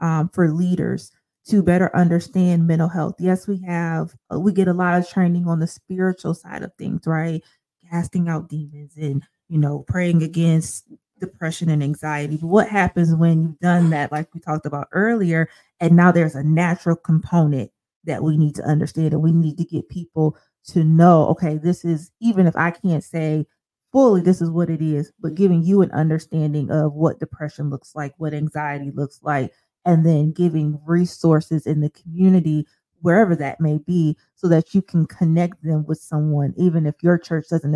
um, 0.01 0.29
for 0.31 0.53
leaders 0.53 1.13
to 1.49 1.63
better 1.63 1.95
understand 1.97 2.67
mental 2.67 2.89
health. 2.89 3.15
Yes, 3.19 3.49
we 3.49 3.61
have, 3.63 4.15
uh, 4.33 4.39
we 4.39 4.53
get 4.53 4.69
a 4.69 4.73
lot 4.73 4.99
of 4.99 5.09
training 5.09 5.47
on 5.47 5.59
the 5.59 5.67
spiritual 5.67 6.35
side 6.35 6.63
of 6.63 6.73
things, 6.75 7.07
right? 7.07 7.43
Casting 7.91 8.29
out 8.29 8.49
demons 8.49 8.97
and, 8.97 9.23
you 9.49 9.59
know, 9.59 9.81
praying 9.89 10.23
against 10.23 10.93
depression 11.19 11.69
and 11.69 11.83
anxiety. 11.83 12.37
But 12.37 12.49
what 12.49 12.69
happens 12.69 13.15
when 13.15 13.43
you've 13.43 13.59
done 13.59 13.91
that, 13.91 14.13
like 14.13 14.33
we 14.35 14.41
talked 14.41 14.67
about 14.67 14.89
earlier, 14.93 15.49
and 15.81 15.97
now 15.97 16.13
there's 16.13 16.35
a 16.35 16.43
natural 16.43 16.97
component 16.97 17.71
that 18.05 18.23
we 18.23 18.37
need 18.37 18.55
to 18.55 18.63
understand 18.65 19.13
and 19.13 19.23
we 19.23 19.33
need 19.33 19.59
to 19.59 19.65
get 19.65 19.89
people 19.89 20.37
to 20.68 20.85
know, 20.85 21.27
okay, 21.29 21.57
this 21.57 21.85
is, 21.85 22.11
even 22.20 22.46
if 22.46 22.57
I 22.57 22.70
can't 22.70 23.05
say 23.05 23.46
fully 23.92 24.20
this 24.20 24.40
is 24.40 24.51
what 24.51 24.70
it 24.70 24.83
is, 24.83 25.12
but 25.20 25.35
giving 25.35 25.62
you 25.62 25.83
an 25.83 25.90
understanding 25.92 26.70
of 26.70 26.94
what 26.94 27.18
depression 27.18 27.70
looks 27.70 27.94
like, 27.94 28.14
what 28.18 28.35
anxiety 28.35 28.90
looks 28.94 29.20
like, 29.23 29.53
and 29.85 30.05
then 30.05 30.33
giving 30.33 30.81
resources 30.87 31.66
in 31.66 31.81
the 31.81 31.90
community 31.90 32.66
wherever 33.03 33.35
that 33.35 33.61
may 33.61 33.79
be 33.79 34.14
so 34.35 34.46
that 34.46 34.75
you 34.75 34.83
can 34.83 35.07
connect 35.07 35.62
them 35.64 35.87
with 35.87 35.99
someone 35.99 36.53
even 36.59 36.85
if 36.85 36.94
your 37.03 37.16
church 37.16 37.46
doesn't 37.49 37.73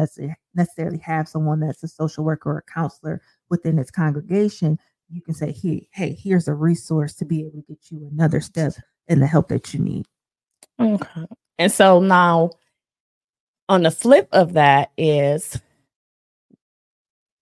necessarily 0.55 0.99
have 0.99 1.27
someone 1.27 1.61
that's 1.61 1.83
a 1.83 1.89
social 1.89 2.23
worker 2.25 2.51
or 2.51 2.59
a 2.59 2.73
counselor 2.73 3.23
within 3.49 3.79
its 3.79 3.91
congregation 3.91 4.79
you 5.09 5.23
can 5.23 5.33
say 5.33 5.51
hey 5.51 5.89
hey 5.95 6.13
here's 6.13 6.47
a 6.47 6.53
resource 6.53 7.15
to 7.15 7.25
be 7.25 7.41
able 7.41 7.53
to 7.53 7.65
get 7.67 7.79
you 7.91 8.07
another 8.13 8.39
step 8.39 8.75
in 9.09 9.19
the 9.19 9.27
help 9.27 9.49
that 9.49 9.73
you 9.73 9.81
need 9.81 10.05
Okay. 10.81 11.27
And 11.59 11.73
so 11.73 12.01
now 12.01 12.51
on 13.69 13.83
the 13.83 13.91
flip 13.91 14.29
of 14.33 14.55
that 14.55 14.91
is 14.97 15.61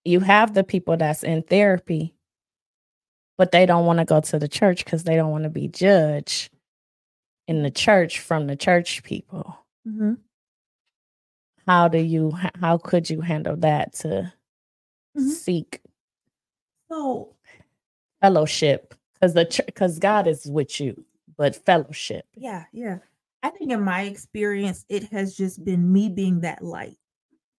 you 0.04 0.20
have 0.20 0.54
the 0.54 0.64
people 0.64 0.96
that's 0.96 1.22
in 1.22 1.42
therapy, 1.42 2.14
but 3.38 3.52
they 3.52 3.66
don't 3.66 3.86
want 3.86 3.98
to 3.98 4.04
go 4.04 4.20
to 4.20 4.38
the 4.38 4.48
church 4.48 4.84
because 4.84 5.04
they 5.04 5.16
don't 5.16 5.30
want 5.30 5.44
to 5.44 5.50
be 5.50 5.68
judged 5.68 6.50
in 7.48 7.62
the 7.62 7.70
church 7.70 8.20
from 8.20 8.46
the 8.46 8.56
church 8.56 9.02
people. 9.02 9.58
mm-hmm. 9.86 10.14
How 11.66 11.86
do 11.88 11.98
you 11.98 12.32
how 12.60 12.78
could 12.78 13.08
you 13.08 13.20
handle 13.20 13.56
that 13.58 13.92
to 13.94 14.32
Mhm. 15.16 15.30
seek 15.30 15.80
so 16.90 17.34
fellowship? 18.20 18.94
Because 19.14 19.34
the 19.34 19.62
because 19.66 19.98
God 20.00 20.26
is 20.26 20.46
with 20.46 20.80
you, 20.80 21.04
but 21.36 21.54
fellowship. 21.54 22.26
Yeah, 22.34 22.64
yeah. 22.72 22.98
I 23.42 23.50
think 23.50 23.72
in 23.72 23.82
my 23.82 24.02
experience, 24.02 24.84
it 24.88 25.04
has 25.12 25.34
just 25.34 25.64
been 25.64 25.92
me 25.92 26.08
being 26.08 26.40
that 26.40 26.62
light, 26.62 26.96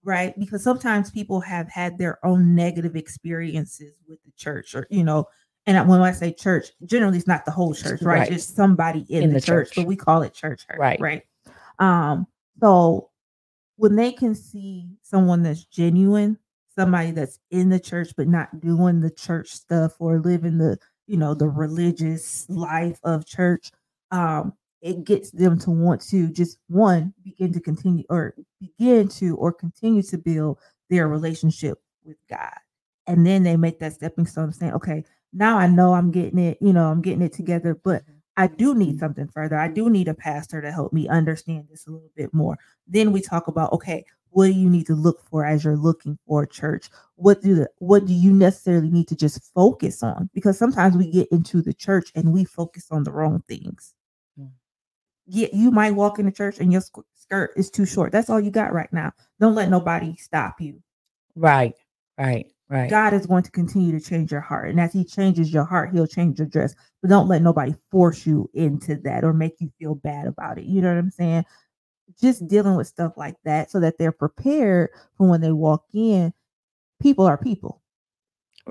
right? 0.03 0.37
Because 0.39 0.63
sometimes 0.63 1.11
people 1.11 1.41
have 1.41 1.69
had 1.69 1.97
their 1.97 2.23
own 2.25 2.55
negative 2.55 2.95
experiences 2.95 3.99
with 4.07 4.23
the 4.23 4.31
church, 4.37 4.75
or 4.75 4.87
you 4.89 5.03
know, 5.03 5.25
and 5.65 5.87
when 5.87 6.01
I 6.01 6.11
say 6.11 6.33
church, 6.33 6.67
generally 6.85 7.17
it's 7.17 7.27
not 7.27 7.45
the 7.45 7.51
whole 7.51 7.73
church, 7.73 8.01
right? 8.01 8.19
Right. 8.19 8.31
Just 8.31 8.55
somebody 8.55 9.05
in, 9.09 9.23
In 9.23 9.29
the, 9.29 9.35
the 9.35 9.41
church, 9.41 9.69
church. 9.69 9.75
but 9.75 9.83
we 9.85 9.95
call 9.95 10.21
it 10.21 10.33
church, 10.33 10.65
hurt, 10.67 10.79
Right. 10.79 10.99
Right. 10.99 11.23
Um. 11.79 12.27
So 12.61 13.09
when 13.77 13.95
they 13.95 14.11
can 14.11 14.35
see 14.35 14.87
someone 15.01 15.43
that's 15.43 15.65
genuine, 15.65 16.37
somebody 16.75 17.11
that's 17.11 17.39
in 17.51 17.69
the 17.69 17.79
church 17.79 18.09
but 18.15 18.27
not 18.27 18.59
doing 18.59 18.99
the 18.99 19.11
church 19.11 19.49
stuff 19.49 19.93
or 19.99 20.19
living 20.19 20.57
the 20.57 20.77
you 21.07 21.17
know 21.17 21.33
the 21.33 21.47
religious 21.47 22.49
life 22.49 22.99
of 23.03 23.25
church 23.25 23.71
um 24.11 24.53
it 24.83 25.05
gets 25.05 25.31
them 25.31 25.57
to 25.57 25.71
want 25.71 26.01
to 26.01 26.27
just 26.29 26.59
one 26.67 27.13
begin 27.23 27.53
to 27.53 27.59
continue 27.59 28.03
or 28.09 28.35
begin 28.59 29.07
to 29.07 29.35
or 29.37 29.51
continue 29.51 30.03
to 30.03 30.17
build 30.17 30.59
their 30.89 31.07
relationship 31.07 31.81
with 32.03 32.17
god. 32.29 32.59
And 33.07 33.25
then 33.25 33.43
they 33.43 33.55
make 33.57 33.79
that 33.79 33.93
stepping 33.93 34.27
stone 34.27 34.49
of 34.49 34.55
saying 34.55 34.73
okay 34.73 35.03
now 35.31 35.57
i 35.57 35.65
know 35.65 35.93
i'm 35.93 36.11
getting 36.11 36.37
it 36.37 36.57
you 36.61 36.71
know 36.71 36.91
i'm 36.91 37.01
getting 37.01 37.23
it 37.23 37.33
together 37.33 37.73
but 37.73 38.03
mm-hmm. 38.03 38.13
i 38.37 38.47
do 38.47 38.75
need 38.75 38.99
something 38.99 39.27
further. 39.27 39.57
I 39.57 39.67
do 39.69 39.89
need 39.89 40.07
a 40.07 40.13
pastor 40.13 40.61
to 40.61 40.71
help 40.71 40.93
me 40.93 41.07
understand 41.07 41.67
this 41.69 41.87
a 41.87 41.91
little 41.91 42.11
bit 42.15 42.33
more. 42.33 42.57
Then 42.87 43.11
we 43.11 43.21
talk 43.21 43.47
about 43.47 43.73
okay 43.73 44.05
what 44.33 44.47
do 44.47 44.53
you 44.53 44.69
need 44.69 44.87
to 44.87 44.95
look 44.95 45.21
for 45.29 45.45
as 45.45 45.63
you're 45.63 45.77
looking 45.77 46.17
for 46.27 46.43
a 46.43 46.47
church? 46.47 46.89
What 47.15 47.41
do 47.41 47.53
the, 47.55 47.69
what 47.77 48.05
do 48.05 48.13
you 48.13 48.33
necessarily 48.33 48.89
need 48.89 49.07
to 49.09 49.15
just 49.15 49.53
focus 49.53 50.01
on? 50.01 50.29
Because 50.33 50.57
sometimes 50.57 50.97
we 50.97 51.11
get 51.11 51.27
into 51.31 51.61
the 51.61 51.73
church 51.73 52.11
and 52.15 52.33
we 52.33 52.43
focus 52.43 52.87
on 52.89 53.03
the 53.03 53.11
wrong 53.11 53.43
things. 53.47 53.93
Yeah 55.27 55.47
you 55.53 55.71
might 55.71 55.91
walk 55.95 56.19
in 56.19 56.25
the 56.25 56.31
church 56.31 56.59
and 56.59 56.71
your 56.71 56.81
skirt 57.15 57.51
is 57.55 57.69
too 57.71 57.85
short 57.85 58.11
that's 58.11 58.29
all 58.29 58.39
you 58.39 58.51
got 58.51 58.73
right 58.73 58.91
now 58.91 59.11
don't 59.39 59.55
let 59.55 59.69
nobody 59.69 60.15
stop 60.17 60.59
you 60.59 60.81
Right. 61.35 61.73
Right. 62.17 62.47
Right. 62.69 62.89
god 62.89 63.13
is 63.13 63.25
going 63.25 63.43
to 63.43 63.51
continue 63.51 63.97
to 63.97 64.03
change 64.03 64.31
your 64.31 64.41
heart 64.41 64.69
and 64.69 64.79
as 64.79 64.91
he 64.93 65.03
changes 65.05 65.53
your 65.53 65.63
heart 65.65 65.91
he'll 65.93 66.07
change 66.07 66.39
your 66.39 66.47
dress 66.47 66.73
but 67.01 67.09
don't 67.09 67.27
let 67.27 67.41
nobody 67.41 67.73
force 67.91 68.25
you 68.25 68.49
into 68.53 68.95
that 68.97 69.23
or 69.23 69.33
make 69.33 69.59
you 69.59 69.71
feel 69.79 69.95
bad 69.95 70.27
about 70.27 70.57
it 70.57 70.65
you 70.65 70.81
know 70.81 70.89
what 70.89 70.97
i'm 70.97 71.11
saying 71.11 71.45
just 72.19 72.47
dealing 72.47 72.75
with 72.75 72.87
stuff 72.87 73.13
like 73.17 73.35
that 73.45 73.69
so 73.71 73.79
that 73.79 73.97
they're 73.97 74.11
prepared 74.11 74.89
for 75.17 75.27
when 75.29 75.41
they 75.41 75.51
walk 75.51 75.85
in 75.93 76.33
people 77.01 77.25
are 77.25 77.37
people 77.37 77.81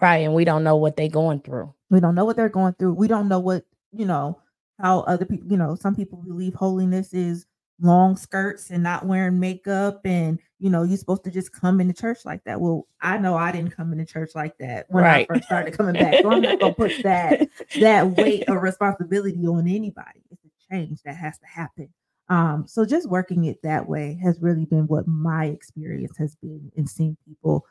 Right. 0.01 0.19
And 0.25 0.33
we 0.33 0.47
don't 0.47 0.65
know 0.65 0.77
what 0.77 0.97
they're 0.97 1.09
going 1.09 1.41
through. 1.41 1.73
we 1.91 2.01
don't 2.01 2.15
know 2.15 2.25
what 2.25 2.37
they're 2.37 2.49
going 2.49 2.73
through 2.75 2.95
we 2.95 3.09
don't 3.09 3.29
know 3.29 3.41
what 3.41 3.65
you 3.93 4.07
know 4.07 4.41
how 4.81 5.01
other 5.01 5.25
people 5.25 5.49
you 5.51 5.57
know 5.57 5.75
some 5.75 5.95
people 5.95 6.19
believe 6.27 6.55
holiness 6.55 7.13
is 7.15 7.47
long 7.81 8.17
skirts 8.17 8.71
and 8.71 8.83
not 8.83 9.07
wearing 9.07 9.41
makeup 9.41 10.01
and 10.05 10.39
you 10.61 10.71
know 10.71 10.83
you're 10.85 10.97
supposed 10.97 11.25
to 11.25 11.31
just 11.31 11.53
come 11.53 11.81
into 11.81 11.93
church 11.93 12.19
like 12.25 12.43
that. 12.45 12.61
Well 12.61 12.87
i 13.01 13.19
know 13.19 13.37
i 13.37 13.51
didn't 13.51 13.75
come 13.77 13.93
into 13.93 14.05
church 14.05 14.33
like 14.35 14.57
that 14.59 14.87
when 14.89 15.03
Right. 15.05 15.27
i 15.29 15.35
first 15.35 15.45
started 15.47 15.73
coming 15.77 15.95
back 15.95 16.23
so 16.23 16.31
i'm 16.31 16.43
not 16.43 16.61
gonna 16.61 16.75
put 16.75 16.93
that 17.03 17.49
that 17.81 18.11
weight 18.13 18.49
of 18.49 18.63
responsibility 18.63 19.47
on 19.47 19.67
anybody. 19.67 20.23
It's 20.31 20.45
a 20.45 20.75
change 20.75 21.03
that 21.03 21.17
has 21.17 21.39
to 21.39 21.47
happen. 21.47 21.89
Um 22.29 22.67
so 22.69 22.85
just 22.85 23.09
working 23.09 23.45
it 23.47 23.61
that 23.63 23.89
way 23.89 24.19
has 24.23 24.39
really 24.41 24.65
been 24.65 24.87
what 24.87 25.09
my 25.09 25.47
experience 25.47 26.17
has 26.19 26.37
been 26.37 26.71
in 26.77 26.87
seeing 26.87 27.17
people 27.27 27.67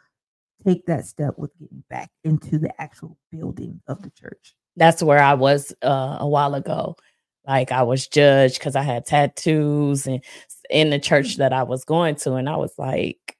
take 0.65 0.85
that 0.87 1.05
step 1.05 1.35
with 1.37 1.57
getting 1.57 1.83
back 1.89 2.11
into 2.23 2.59
the 2.59 2.71
actual 2.81 3.17
building 3.31 3.81
of 3.87 4.01
the 4.03 4.09
church 4.11 4.55
that's 4.77 5.03
where 5.03 5.19
I 5.21 5.33
was 5.35 5.73
uh, 5.83 6.17
a 6.19 6.27
while 6.27 6.55
ago. 6.55 6.95
Like 7.47 7.71
I 7.71 7.83
was 7.83 8.07
judged 8.07 8.59
because 8.59 8.75
I 8.75 8.83
had 8.83 9.05
tattoos 9.05 10.07
and 10.07 10.23
in 10.69 10.89
the 10.91 10.99
church 10.99 11.37
that 11.37 11.53
I 11.53 11.63
was 11.63 11.83
going 11.85 12.15
to, 12.17 12.33
and 12.35 12.47
I 12.49 12.55
was 12.57 12.73
like, 12.77 13.35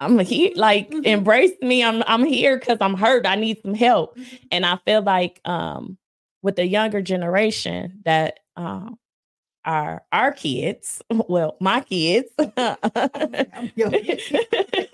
I'm 0.00 0.18
here, 0.18 0.50
like 0.56 0.90
Mhm. 0.90 1.04
embrace 1.06 1.52
me. 1.62 1.82
I'm 1.84 2.02
I'm 2.06 2.24
here 2.24 2.58
because 2.58 2.78
I'm 2.80 2.94
hurt. 2.94 3.26
I 3.26 3.36
need 3.36 3.58
some 3.62 3.74
help. 3.74 4.18
And 4.50 4.66
I 4.66 4.76
feel 4.84 5.02
like 5.02 5.40
um 5.44 5.98
with 6.42 6.56
the 6.56 6.66
younger 6.66 7.00
generation 7.00 8.00
that 8.04 8.40
um 8.56 8.98
are 9.64 10.02
our 10.12 10.32
kids, 10.32 11.02
well, 11.28 11.56
my 11.60 11.80
kids. 11.82 12.28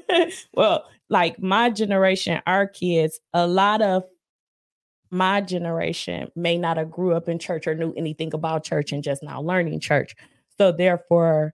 Well, 0.54 0.84
like 1.08 1.40
my 1.40 1.70
generation, 1.70 2.40
our 2.46 2.66
kids, 2.66 3.20
a 3.32 3.46
lot 3.46 3.82
of 3.82 4.04
my 5.10 5.40
generation 5.42 6.28
may 6.34 6.56
not 6.56 6.78
have 6.78 6.90
grew 6.90 7.12
up 7.14 7.28
in 7.28 7.38
church 7.38 7.66
or 7.66 7.74
knew 7.74 7.92
anything 7.96 8.32
about 8.32 8.64
church 8.64 8.92
and 8.92 9.04
just 9.04 9.22
now 9.22 9.42
learning 9.42 9.80
church. 9.80 10.14
So 10.58 10.72
therefore, 10.72 11.52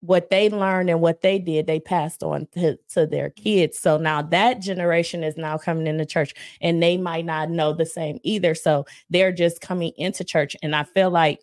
what 0.00 0.30
they 0.30 0.50
learned 0.50 0.90
and 0.90 1.00
what 1.00 1.22
they 1.22 1.38
did, 1.38 1.66
they 1.66 1.80
passed 1.80 2.22
on 2.22 2.46
to, 2.54 2.76
to 2.94 3.06
their 3.06 3.30
kids. 3.30 3.78
So 3.78 3.96
now 3.96 4.22
that 4.22 4.60
generation 4.60 5.24
is 5.24 5.36
now 5.36 5.56
coming 5.58 5.86
into 5.86 6.04
church 6.04 6.34
and 6.60 6.82
they 6.82 6.96
might 6.96 7.24
not 7.24 7.50
know 7.50 7.72
the 7.72 7.86
same 7.86 8.18
either. 8.22 8.54
So 8.54 8.86
they're 9.10 9.32
just 9.32 9.60
coming 9.60 9.92
into 9.96 10.24
church. 10.24 10.56
And 10.62 10.74
I 10.76 10.84
feel 10.84 11.10
like 11.10 11.40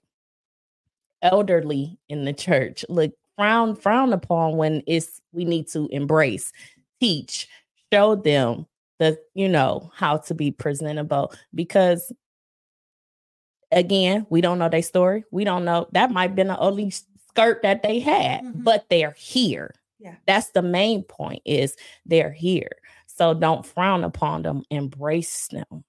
elderly 1.21 1.97
in 2.09 2.25
the 2.25 2.33
church 2.33 2.85
look 2.89 3.13
frown 3.37 3.75
frown 3.75 4.13
upon 4.13 4.57
when 4.57 4.83
it's 4.87 5.21
we 5.31 5.45
need 5.45 5.67
to 5.69 5.87
embrace, 5.91 6.51
teach, 6.99 7.47
show 7.91 8.15
them 8.15 8.65
the 8.99 9.17
you 9.33 9.49
know 9.49 9.91
how 9.95 10.17
to 10.17 10.33
be 10.35 10.51
presentable 10.51 11.33
because 11.55 12.11
again 13.71 14.25
we 14.29 14.39
don't 14.39 14.59
know 14.59 14.69
their 14.69 14.83
story 14.83 15.23
we 15.31 15.43
don't 15.43 15.65
know 15.65 15.87
that 15.93 16.11
might 16.11 16.27
have 16.27 16.35
been 16.35 16.47
the 16.47 16.59
only 16.59 16.91
skirt 16.91 17.61
that 17.63 17.81
they 17.81 17.99
had 17.99 18.43
Mhm. 18.43 18.63
but 18.63 18.87
they're 18.89 19.15
here 19.17 19.73
Yeah. 19.97 20.15
that's 20.27 20.51
the 20.51 20.61
main 20.61 21.01
point 21.03 21.41
is 21.43 21.75
they're 22.05 22.31
here 22.31 22.69
so 23.07 23.33
don't 23.33 23.65
frown 23.65 24.03
upon 24.03 24.43
them 24.43 24.63
embrace 24.69 25.47
them 25.47 25.83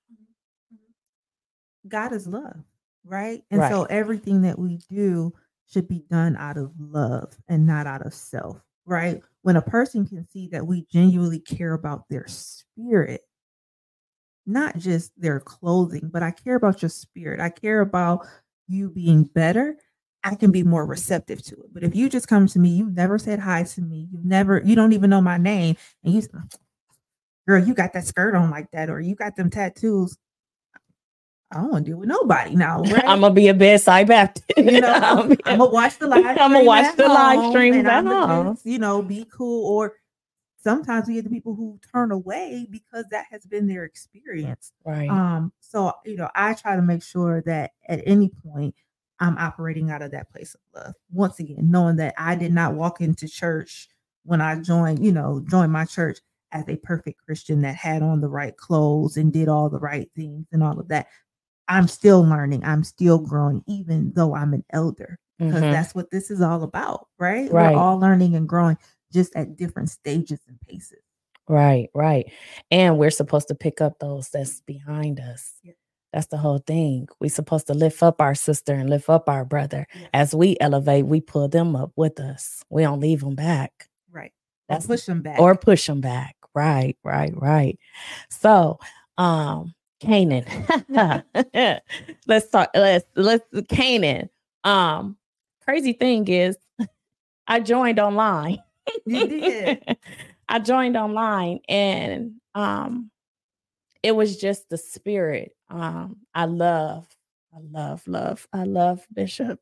God 1.86 2.14
is 2.14 2.26
love, 2.26 2.56
right? 3.04 3.44
And 3.50 3.60
Right. 3.60 3.70
so 3.70 3.82
everything 3.84 4.40
that 4.42 4.58
we 4.58 4.78
do 4.90 5.34
should 5.74 5.88
be 5.88 6.04
done 6.10 6.36
out 6.36 6.56
of 6.56 6.72
love 6.78 7.36
and 7.48 7.66
not 7.66 7.86
out 7.86 8.06
of 8.06 8.14
self, 8.14 8.60
right? 8.86 9.20
When 9.42 9.56
a 9.56 9.62
person 9.62 10.06
can 10.06 10.26
see 10.30 10.48
that 10.52 10.66
we 10.66 10.86
genuinely 10.90 11.40
care 11.40 11.74
about 11.74 12.08
their 12.08 12.26
spirit, 12.28 13.22
not 14.46 14.78
just 14.78 15.12
their 15.20 15.40
clothing, 15.40 16.10
but 16.12 16.22
I 16.22 16.30
care 16.30 16.54
about 16.54 16.80
your 16.80 16.90
spirit. 16.90 17.40
I 17.40 17.50
care 17.50 17.80
about 17.80 18.26
you 18.68 18.88
being 18.88 19.24
better. 19.24 19.76
I 20.22 20.36
can 20.36 20.52
be 20.52 20.62
more 20.62 20.86
receptive 20.86 21.42
to 21.42 21.54
it. 21.56 21.74
But 21.74 21.82
if 21.82 21.94
you 21.94 22.08
just 22.08 22.28
come 22.28 22.46
to 22.46 22.58
me, 22.58 22.70
you've 22.70 22.94
never 22.94 23.18
said 23.18 23.40
hi 23.40 23.64
to 23.64 23.82
me, 23.82 24.08
you've 24.10 24.24
never, 24.24 24.62
you 24.64 24.74
don't 24.76 24.92
even 24.92 25.10
know 25.10 25.20
my 25.20 25.36
name, 25.36 25.76
and 26.02 26.14
you, 26.14 26.22
girl, 27.46 27.62
you 27.62 27.74
got 27.74 27.92
that 27.92 28.06
skirt 28.06 28.34
on 28.34 28.50
like 28.50 28.70
that, 28.70 28.88
or 28.88 29.00
you 29.00 29.14
got 29.14 29.36
them 29.36 29.50
tattoos. 29.50 30.16
I 31.52 31.58
don't 31.60 31.70
want 31.70 31.84
to 31.84 31.90
deal 31.92 31.98
with 31.98 32.08
nobody 32.08 32.56
now. 32.56 32.82
Right? 32.82 33.04
i'm 33.06 33.20
gonna 33.20 33.34
be 33.34 33.48
a 33.48 33.54
bedside 33.54 34.08
baptist 34.08 34.44
you 34.56 34.80
know, 34.80 34.92
I'm, 35.02 35.28
be- 35.28 35.36
gonna 35.36 35.66
watch 35.66 35.98
the 35.98 36.06
live. 36.06 36.38
I'ma 36.38 36.62
watch 36.62 36.96
the 36.96 37.06
live 37.08 37.50
streams 37.50 37.86
at 37.86 38.04
home. 38.04 38.54
just, 38.54 38.66
you 38.66 38.78
know, 38.78 39.02
be 39.02 39.26
cool. 39.32 39.66
Or 39.68 39.94
sometimes 40.62 41.06
we 41.08 41.14
get 41.14 41.24
the 41.24 41.30
people 41.30 41.54
who 41.54 41.78
turn 41.92 42.10
away 42.10 42.66
because 42.70 43.04
that 43.10 43.26
has 43.30 43.44
been 43.44 43.66
their 43.66 43.84
experience. 43.84 44.72
right 44.84 45.08
Um, 45.08 45.52
so 45.60 45.92
you 46.04 46.16
know, 46.16 46.28
I 46.34 46.54
try 46.54 46.76
to 46.76 46.82
make 46.82 47.02
sure 47.02 47.42
that 47.42 47.72
at 47.88 48.02
any 48.06 48.30
point 48.44 48.74
I'm 49.20 49.38
operating 49.38 49.90
out 49.90 50.02
of 50.02 50.10
that 50.10 50.30
place 50.32 50.54
of 50.54 50.60
love. 50.74 50.94
Once 51.12 51.38
again, 51.38 51.70
knowing 51.70 51.96
that 51.96 52.14
I 52.18 52.34
did 52.34 52.52
not 52.52 52.74
walk 52.74 53.00
into 53.00 53.28
church 53.28 53.88
when 54.24 54.40
I 54.40 54.56
joined, 54.60 55.04
you 55.04 55.12
know, 55.12 55.44
joined 55.48 55.72
my 55.72 55.84
church 55.84 56.18
as 56.52 56.68
a 56.68 56.76
perfect 56.76 57.20
Christian 57.24 57.60
that 57.62 57.74
had 57.74 58.02
on 58.02 58.20
the 58.20 58.28
right 58.28 58.56
clothes 58.56 59.16
and 59.16 59.32
did 59.32 59.48
all 59.48 59.68
the 59.68 59.78
right 59.78 60.08
things 60.16 60.46
and 60.52 60.62
all 60.62 60.78
of 60.78 60.88
that. 60.88 61.06
I'm 61.68 61.88
still 61.88 62.22
learning. 62.22 62.64
I'm 62.64 62.84
still 62.84 63.18
growing, 63.18 63.62
even 63.66 64.12
though 64.14 64.34
I'm 64.34 64.52
an 64.54 64.64
elder, 64.70 65.18
because 65.38 65.62
Mhm. 65.62 65.72
that's 65.72 65.94
what 65.94 66.10
this 66.10 66.30
is 66.30 66.40
all 66.40 66.62
about, 66.62 67.08
right? 67.18 67.50
Right. 67.52 67.72
We're 67.74 67.78
all 67.80 67.98
learning 67.98 68.34
and 68.36 68.48
growing 68.48 68.76
just 69.12 69.34
at 69.36 69.56
different 69.56 69.90
stages 69.90 70.40
and 70.48 70.60
paces. 70.60 71.00
Right, 71.48 71.90
right. 71.94 72.30
And 72.70 72.98
we're 72.98 73.10
supposed 73.10 73.48
to 73.48 73.54
pick 73.54 73.80
up 73.80 73.98
those 73.98 74.30
that's 74.30 74.60
behind 74.62 75.20
us. 75.20 75.54
Yeah. 75.62 75.72
That's 76.12 76.26
the 76.28 76.36
whole 76.38 76.58
thing. 76.58 77.08
We're 77.20 77.28
supposed 77.28 77.66
to 77.66 77.74
lift 77.74 78.02
up 78.02 78.20
our 78.20 78.34
sister 78.34 78.72
and 78.72 78.88
lift 78.88 79.08
up 79.10 79.28
our 79.28 79.44
brother. 79.44 79.86
Yeah. 79.94 80.06
As 80.14 80.34
we 80.34 80.56
elevate, 80.60 81.06
we 81.06 81.20
pull 81.20 81.48
them 81.48 81.74
up 81.76 81.92
with 81.96 82.20
us. 82.20 82.62
We 82.70 82.82
don't 82.82 83.00
leave 83.00 83.20
them 83.20 83.34
back. 83.34 83.88
Right. 84.10 84.32
That's 84.68 84.84
Or 84.86 84.88
push 84.88 85.06
them 85.06 85.22
back. 85.22 85.40
or 85.40 85.54
push 85.56 85.86
them 85.86 86.00
back. 86.00 86.36
Right, 86.54 86.96
right, 87.02 87.32
right. 87.36 87.78
So, 88.30 88.78
um, 89.18 89.74
Canaan. 90.00 90.44
let's 92.26 92.48
talk. 92.50 92.70
Let's 92.74 93.06
let's 93.16 93.44
Canaan. 93.68 94.28
Um, 94.64 95.16
crazy 95.64 95.92
thing 95.92 96.26
is, 96.28 96.56
I 97.46 97.60
joined 97.60 97.98
online. 97.98 98.58
you 99.06 99.26
did. 99.28 99.96
I 100.48 100.58
joined 100.58 100.96
online 100.96 101.60
and 101.68 102.34
um 102.54 103.10
it 104.02 104.14
was 104.14 104.36
just 104.36 104.68
the 104.68 104.76
spirit. 104.78 105.56
Um 105.70 106.18
I 106.34 106.44
love, 106.46 107.06
I 107.54 107.58
love, 107.70 108.06
love, 108.06 108.46
I 108.52 108.64
love 108.64 109.06
Bishop. 109.12 109.60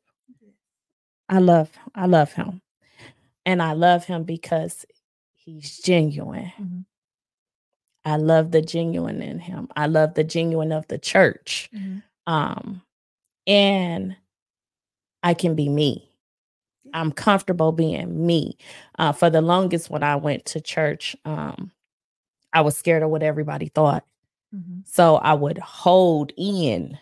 I 1.29 1.39
love, 1.39 1.71
I 1.95 2.05
love 2.05 2.33
him. 2.33 2.61
And 3.45 3.61
I 3.61 3.73
love 3.73 4.05
him 4.05 4.23
because 4.23 4.85
he's 5.35 5.79
genuine. 5.79 6.51
Mhm. 6.59 6.85
I 8.05 8.17
love 8.17 8.51
the 8.51 8.61
genuine 8.61 9.21
in 9.21 9.39
him. 9.39 9.69
I 9.75 9.87
love 9.87 10.13
the 10.15 10.23
genuine 10.23 10.71
of 10.71 10.87
the 10.87 10.97
church. 10.97 11.69
Mhm. 11.73 12.03
Um 12.27 12.81
and 13.47 14.15
I 15.23 15.33
can 15.33 15.55
be 15.55 15.69
me. 15.69 16.09
I'm 16.93 17.11
comfortable 17.11 17.71
being 17.71 18.25
me. 18.25 18.57
Uh, 18.99 19.11
for 19.13 19.29
the 19.29 19.41
longest, 19.41 19.89
when 19.89 20.03
I 20.03 20.15
went 20.17 20.45
to 20.47 20.61
church, 20.61 21.15
um, 21.25 21.71
I 22.53 22.61
was 22.61 22.77
scared 22.77 23.03
of 23.03 23.09
what 23.09 23.23
everybody 23.23 23.67
thought. 23.69 24.05
Mhm. 24.55 24.87
So 24.87 25.15
I 25.17 25.33
would 25.33 25.57
hold 25.59 26.33
in 26.37 26.97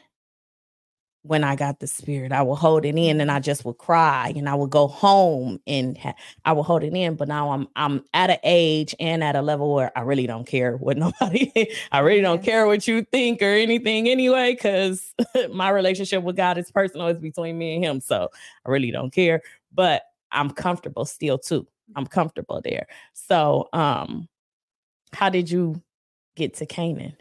when 1.24 1.44
I 1.44 1.56
got 1.56 1.80
the 1.80 1.88
spirit. 1.88 2.32
I 2.32 2.42
would 2.42 2.56
hold 2.56 2.86
it 2.86 2.96
in, 2.96 3.22
and 3.22 3.32
I 3.32 3.40
just 3.40 3.64
would 3.66 3.78
cry, 3.78 4.34
and 4.36 4.50
I 4.50 4.56
would 4.56 4.70
go 4.70 4.88
home, 4.88 5.60
and 5.68 5.98
ha- 5.98 6.16
I 6.46 6.54
would 6.54 6.64
hold 6.64 6.84
it 6.84 6.94
in. 6.94 7.16
But 7.16 7.28
now 7.28 7.52
I'm 7.52 7.68
I'm 7.76 8.04
at 8.14 8.30
an 8.30 8.40
age 8.44 8.96
and 9.00 9.24
at 9.24 9.36
a 9.36 9.42
level 9.42 9.74
where 9.74 9.96
I 9.98 10.02
really 10.02 10.28
don't 10.28 10.48
care 10.48 10.78
what 10.78 10.98
nobody. 10.98 11.52
I 11.92 12.00
really 12.00 12.22
don't 12.22 12.44
care 12.44 12.66
what 12.66 12.88
you 12.88 13.04
think 13.04 13.42
or 13.42 13.54
anything 13.54 14.10
anyway, 14.10 14.54
because 14.54 15.14
my 15.54 15.70
relationship 15.70 16.24
with 16.24 16.36
God 16.36 16.58
is 16.58 16.72
personal. 16.72 17.08
It's 17.08 17.20
between 17.20 17.58
me 17.58 17.76
and 17.76 17.84
Him, 17.84 18.00
so 18.02 18.30
I 18.66 18.70
really 18.70 18.92
don't 18.92 19.14
care. 19.14 19.42
But 19.74 20.04
I'm 20.32 20.50
comfortable 20.52 21.06
still 21.06 21.38
too. 21.38 21.68
I'm 21.96 22.08
comfortable 22.08 22.62
there. 22.64 22.88
So, 23.14 23.70
um, 23.74 24.28
how 25.14 25.30
did 25.30 25.52
you 25.52 25.82
get 26.36 26.56
to 26.56 26.66
Canaan? 26.66 27.16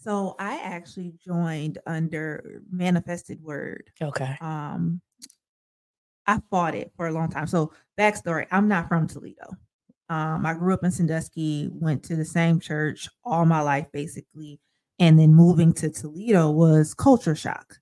So 0.00 0.34
I 0.38 0.58
actually 0.62 1.12
joined 1.22 1.78
under 1.86 2.62
Manifested 2.70 3.42
Word. 3.42 3.90
Okay. 4.00 4.36
Um, 4.40 5.02
I 6.26 6.40
fought 6.50 6.74
it 6.74 6.90
for 6.96 7.06
a 7.06 7.12
long 7.12 7.28
time. 7.28 7.46
So 7.46 7.72
backstory: 7.98 8.46
I'm 8.50 8.66
not 8.66 8.88
from 8.88 9.06
Toledo. 9.06 9.50
Um, 10.08 10.46
I 10.46 10.54
grew 10.54 10.72
up 10.72 10.84
in 10.84 10.90
Sandusky, 10.90 11.68
went 11.72 12.02
to 12.04 12.16
the 12.16 12.24
same 12.24 12.60
church 12.60 13.08
all 13.24 13.44
my 13.44 13.60
life, 13.60 13.86
basically, 13.92 14.58
and 14.98 15.18
then 15.18 15.34
moving 15.34 15.72
to 15.74 15.90
Toledo 15.90 16.50
was 16.50 16.94
culture 16.94 17.36
shock. 17.36 17.76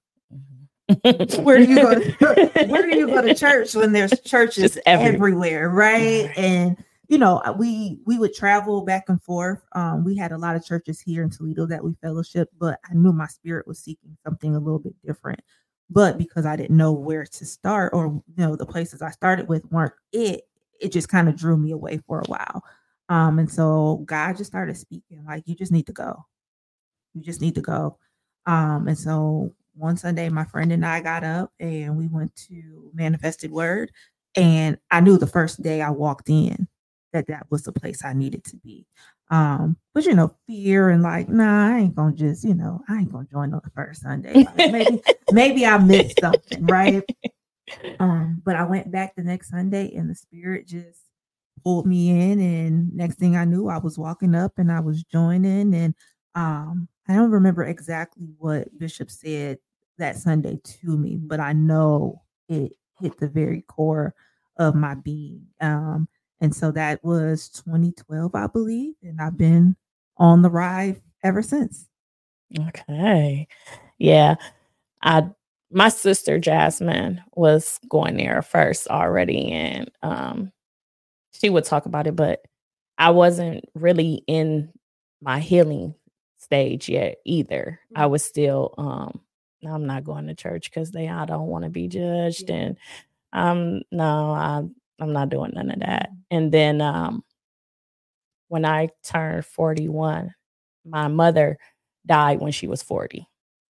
Where 1.02 1.58
do 1.58 1.64
you 1.64 1.76
go? 1.76 1.94
To, 1.94 2.66
where 2.66 2.82
do 2.82 2.96
you 2.96 3.06
go 3.06 3.22
to 3.22 3.34
church 3.36 3.74
when 3.74 3.92
there's 3.92 4.18
churches 4.22 4.78
everywhere, 4.86 5.68
right? 5.68 6.26
Right. 6.26 6.38
And 6.38 6.84
you 7.08 7.16
know, 7.16 7.38
uh, 7.44 7.54
we 7.56 7.98
we 8.04 8.18
would 8.18 8.34
travel 8.34 8.84
back 8.84 9.04
and 9.08 9.22
forth. 9.22 9.60
Um, 9.72 10.04
we 10.04 10.16
had 10.16 10.32
a 10.32 10.38
lot 10.38 10.56
of 10.56 10.64
churches 10.64 11.00
here 11.00 11.22
in 11.22 11.30
Toledo 11.30 11.66
that 11.66 11.82
we 11.82 11.94
fellowship, 12.02 12.50
but 12.58 12.78
I 12.84 12.94
knew 12.94 13.12
my 13.12 13.26
spirit 13.26 13.66
was 13.66 13.78
seeking 13.78 14.16
something 14.24 14.54
a 14.54 14.58
little 14.60 14.78
bit 14.78 14.94
different. 15.04 15.40
But 15.90 16.18
because 16.18 16.44
I 16.44 16.56
didn't 16.56 16.76
know 16.76 16.92
where 16.92 17.24
to 17.24 17.46
start, 17.46 17.94
or 17.94 18.06
you 18.06 18.22
know, 18.36 18.56
the 18.56 18.66
places 18.66 19.00
I 19.00 19.10
started 19.10 19.48
with 19.48 19.64
weren't 19.72 19.94
it, 20.12 20.42
it 20.80 20.92
just 20.92 21.08
kind 21.08 21.28
of 21.28 21.36
drew 21.36 21.56
me 21.56 21.72
away 21.72 21.98
for 22.06 22.20
a 22.20 22.28
while. 22.28 22.62
Um, 23.08 23.38
and 23.38 23.50
so 23.50 24.02
God 24.04 24.36
just 24.36 24.50
started 24.50 24.76
speaking, 24.76 25.24
like, 25.26 25.44
you 25.46 25.54
just 25.54 25.72
need 25.72 25.86
to 25.86 25.94
go. 25.94 26.26
You 27.14 27.22
just 27.22 27.40
need 27.40 27.54
to 27.54 27.62
go. 27.62 27.98
Um, 28.46 28.86
and 28.86 28.98
so 28.98 29.54
one 29.74 29.96
Sunday, 29.96 30.28
my 30.28 30.44
friend 30.44 30.72
and 30.72 30.84
I 30.84 31.00
got 31.00 31.24
up 31.24 31.52
and 31.58 31.96
we 31.96 32.06
went 32.06 32.36
to 32.48 32.90
Manifested 32.92 33.50
Word. 33.50 33.92
And 34.36 34.76
I 34.90 35.00
knew 35.00 35.16
the 35.16 35.26
first 35.26 35.62
day 35.62 35.80
I 35.80 35.90
walked 35.90 36.28
in 36.28 36.68
that 37.12 37.26
that 37.28 37.46
was 37.50 37.62
the 37.62 37.72
place 37.72 38.04
I 38.04 38.12
needed 38.12 38.44
to 38.44 38.56
be. 38.56 38.86
Um, 39.30 39.76
but 39.94 40.04
you 40.04 40.14
know, 40.14 40.34
fear 40.46 40.90
and 40.90 41.02
like, 41.02 41.28
nah, 41.28 41.74
I 41.74 41.78
ain't 41.78 41.94
gonna 41.94 42.14
just, 42.14 42.44
you 42.44 42.54
know, 42.54 42.80
I 42.88 42.98
ain't 42.98 43.12
gonna 43.12 43.28
join 43.30 43.52
on 43.52 43.60
the 43.64 43.70
first 43.70 44.02
Sunday. 44.02 44.44
Like, 44.44 44.72
maybe, 44.72 45.02
maybe 45.30 45.66
I 45.66 45.78
missed 45.78 46.20
something, 46.20 46.66
right? 46.66 47.02
Um, 48.00 48.42
but 48.44 48.56
I 48.56 48.64
went 48.64 48.90
back 48.90 49.16
the 49.16 49.24
next 49.24 49.50
Sunday 49.50 49.92
and 49.94 50.08
the 50.08 50.14
spirit 50.14 50.66
just 50.66 51.00
pulled 51.62 51.86
me 51.86 52.10
in. 52.10 52.40
And 52.40 52.94
next 52.94 53.16
thing 53.16 53.36
I 53.36 53.44
knew, 53.44 53.68
I 53.68 53.78
was 53.78 53.98
walking 53.98 54.34
up 54.34 54.52
and 54.56 54.70
I 54.70 54.80
was 54.80 55.02
joining. 55.04 55.74
And 55.74 55.94
um, 56.34 56.88
I 57.08 57.14
don't 57.14 57.30
remember 57.30 57.64
exactly 57.64 58.28
what 58.38 58.76
Bishop 58.78 59.10
said 59.10 59.58
that 59.98 60.16
Sunday 60.16 60.60
to 60.62 60.96
me, 60.96 61.16
but 61.16 61.40
I 61.40 61.52
know 61.52 62.22
it 62.48 62.72
hit 63.00 63.18
the 63.18 63.28
very 63.28 63.62
core 63.62 64.14
of 64.56 64.74
my 64.74 64.94
being. 64.94 65.46
Um, 65.60 66.08
and 66.40 66.54
so 66.54 66.70
that 66.72 67.02
was 67.04 67.48
2012, 67.50 68.34
I 68.34 68.46
believe. 68.46 68.94
And 69.02 69.20
I've 69.20 69.36
been 69.36 69.76
on 70.16 70.42
the 70.42 70.50
ride 70.50 71.00
ever 71.22 71.42
since. 71.42 71.86
Okay. 72.68 73.46
Yeah. 73.98 74.36
I 75.02 75.28
my 75.70 75.90
sister 75.90 76.38
Jasmine 76.38 77.22
was 77.34 77.78
going 77.90 78.16
there 78.16 78.40
first 78.40 78.88
already 78.88 79.52
and 79.52 79.90
um 80.02 80.50
she 81.32 81.50
would 81.50 81.64
talk 81.64 81.86
about 81.86 82.06
it, 82.06 82.16
but 82.16 82.40
I 82.96 83.10
wasn't 83.10 83.64
really 83.74 84.24
in 84.26 84.72
my 85.20 85.38
healing 85.40 85.94
stage 86.38 86.88
yet 86.88 87.18
either. 87.24 87.78
I 87.94 88.04
mm. 88.04 88.10
was 88.10 88.24
still 88.24 88.74
um 88.78 89.20
I'm 89.66 89.86
not 89.86 90.04
going 90.04 90.28
to 90.28 90.34
church 90.34 90.70
because 90.70 90.92
they 90.92 91.08
I 91.08 91.26
don't 91.26 91.48
want 91.48 91.64
to 91.64 91.70
be 91.70 91.88
judged 91.88 92.48
yeah. 92.48 92.56
and 92.56 92.76
um 93.32 93.82
no 93.90 94.30
I 94.30 94.62
I'm 94.98 95.12
not 95.12 95.28
doing 95.28 95.52
none 95.54 95.70
of 95.70 95.80
that. 95.80 96.10
And 96.30 96.52
then 96.52 96.80
um 96.80 97.24
when 98.48 98.64
I 98.64 98.88
turned 99.04 99.44
41, 99.44 100.34
my 100.84 101.08
mother 101.08 101.58
died 102.06 102.40
when 102.40 102.52
she 102.52 102.66
was 102.66 102.82
40. 102.82 103.28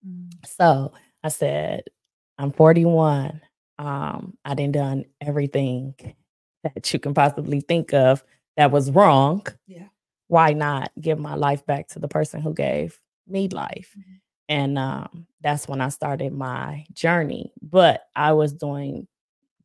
Mm. 0.08 0.30
So 0.46 0.94
I 1.24 1.30
said, 1.30 1.84
I'm 2.38 2.52
41. 2.52 3.42
Um, 3.78 4.38
I 4.46 4.54
didn't 4.56 4.74
done 4.74 5.06
everything 5.20 5.96
that 6.64 6.94
you 6.94 7.00
can 7.00 7.14
possibly 7.14 7.62
think 7.62 7.94
of 7.94 8.24
that 8.58 8.72
was 8.72 8.92
wrong. 8.92 9.46
Yeah. 9.68 9.88
Why 10.28 10.54
not 10.54 10.92
give 11.00 11.20
my 11.20 11.36
life 11.36 11.66
back 11.66 11.90
to 11.90 12.00
the 12.00 12.08
person 12.08 12.42
who 12.42 12.54
gave 12.54 13.00
me 13.28 13.50
life? 13.50 13.94
Mm-hmm. 13.98 14.16
And 14.50 14.78
um, 14.78 15.28
that's 15.42 15.68
when 15.68 15.82
I 15.82 15.90
started 15.90 16.34
my 16.34 16.86
journey. 16.94 17.54
But 17.62 18.04
I 18.16 18.34
was 18.34 18.54
doing 18.54 19.08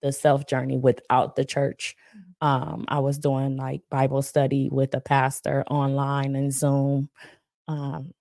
the 0.07 0.13
self 0.13 0.47
journey 0.47 0.77
without 0.77 1.35
the 1.35 1.45
church. 1.45 1.97
Um, 2.41 2.85
I 2.89 3.01
was 3.01 3.19
doing 3.19 3.57
like 3.57 3.83
Bible 3.91 4.23
study 4.23 4.69
with 4.71 4.95
a 4.95 5.01
pastor 5.01 5.65
online 5.69 6.37
and 6.37 6.53
Zoom. 6.53 7.09
Um, 7.67 8.13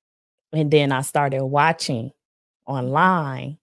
and 0.52 0.72
then 0.72 0.92
I 0.92 1.02
started 1.02 1.44
watching 1.44 2.12
online 2.66 3.60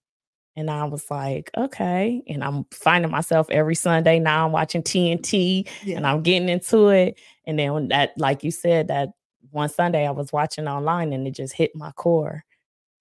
and 0.55 0.69
I 0.69 0.85
was 0.85 1.09
like, 1.09 1.51
okay. 1.57 2.23
And 2.27 2.43
I'm 2.43 2.65
finding 2.71 3.11
myself 3.11 3.49
every 3.49 3.75
Sunday 3.75 4.19
now. 4.19 4.45
I'm 4.45 4.51
watching 4.53 4.83
TNT 4.83 5.67
yeah. 5.83 5.97
and 5.97 6.07
I'm 6.07 6.21
getting 6.21 6.47
into 6.47 6.89
it. 6.89 7.19
And 7.45 7.59
then 7.59 7.73
when 7.73 7.87
that, 7.89 8.13
like 8.17 8.43
you 8.43 8.51
said, 8.51 8.87
that 8.87 9.09
one 9.51 9.69
Sunday 9.69 10.07
I 10.07 10.11
was 10.11 10.31
watching 10.31 10.67
online 10.67 11.11
and 11.11 11.27
it 11.27 11.31
just 11.31 11.53
hit 11.53 11.71
my 11.75 11.91
core. 11.91 12.45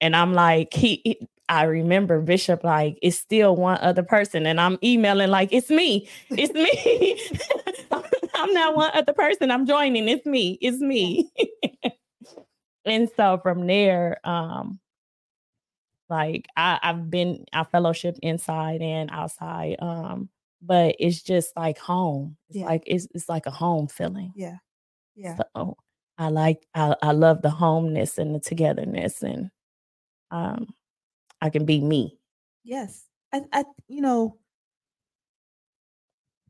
And 0.00 0.16
I'm 0.16 0.32
like, 0.32 0.74
he, 0.74 1.28
I 1.52 1.64
remember 1.64 2.18
Bishop 2.22 2.64
like, 2.64 2.98
it's 3.02 3.18
still 3.18 3.54
one 3.54 3.76
other 3.82 4.02
person. 4.02 4.46
And 4.46 4.58
I'm 4.58 4.78
emailing 4.82 5.28
like, 5.28 5.50
it's 5.52 5.68
me. 5.68 6.08
It's 6.30 6.54
me. 6.54 7.20
I'm 8.34 8.54
not 8.54 8.74
one 8.74 8.90
other 8.94 9.12
person. 9.12 9.50
I'm 9.50 9.66
joining. 9.66 10.08
It's 10.08 10.24
me. 10.24 10.56
It's 10.62 10.78
me. 10.78 11.30
and 12.86 13.06
so 13.18 13.38
from 13.42 13.66
there, 13.66 14.16
um, 14.26 14.80
like 16.08 16.46
I, 16.56 16.78
I've 16.82 17.10
been 17.10 17.44
I 17.52 17.64
fellowship 17.64 18.16
inside 18.22 18.80
and 18.80 19.10
outside. 19.12 19.76
Um, 19.78 20.30
but 20.62 20.96
it's 20.98 21.20
just 21.20 21.54
like 21.54 21.76
home. 21.76 22.38
It's 22.48 22.60
yeah. 22.60 22.64
like 22.64 22.84
it's 22.86 23.06
it's 23.14 23.28
like 23.28 23.44
a 23.44 23.50
home 23.50 23.88
feeling. 23.88 24.32
Yeah. 24.34 24.56
Yeah. 25.16 25.36
So 25.54 25.76
I 26.16 26.28
like 26.28 26.66
I, 26.74 26.96
I 27.02 27.12
love 27.12 27.42
the 27.42 27.50
homeness 27.50 28.16
and 28.16 28.34
the 28.34 28.40
togetherness 28.40 29.22
and 29.22 29.50
um 30.30 30.68
I 31.42 31.50
can 31.50 31.66
be 31.66 31.80
me. 31.80 32.18
Yes. 32.64 33.04
I 33.32 33.42
I 33.52 33.64
you 33.88 34.00
know 34.00 34.38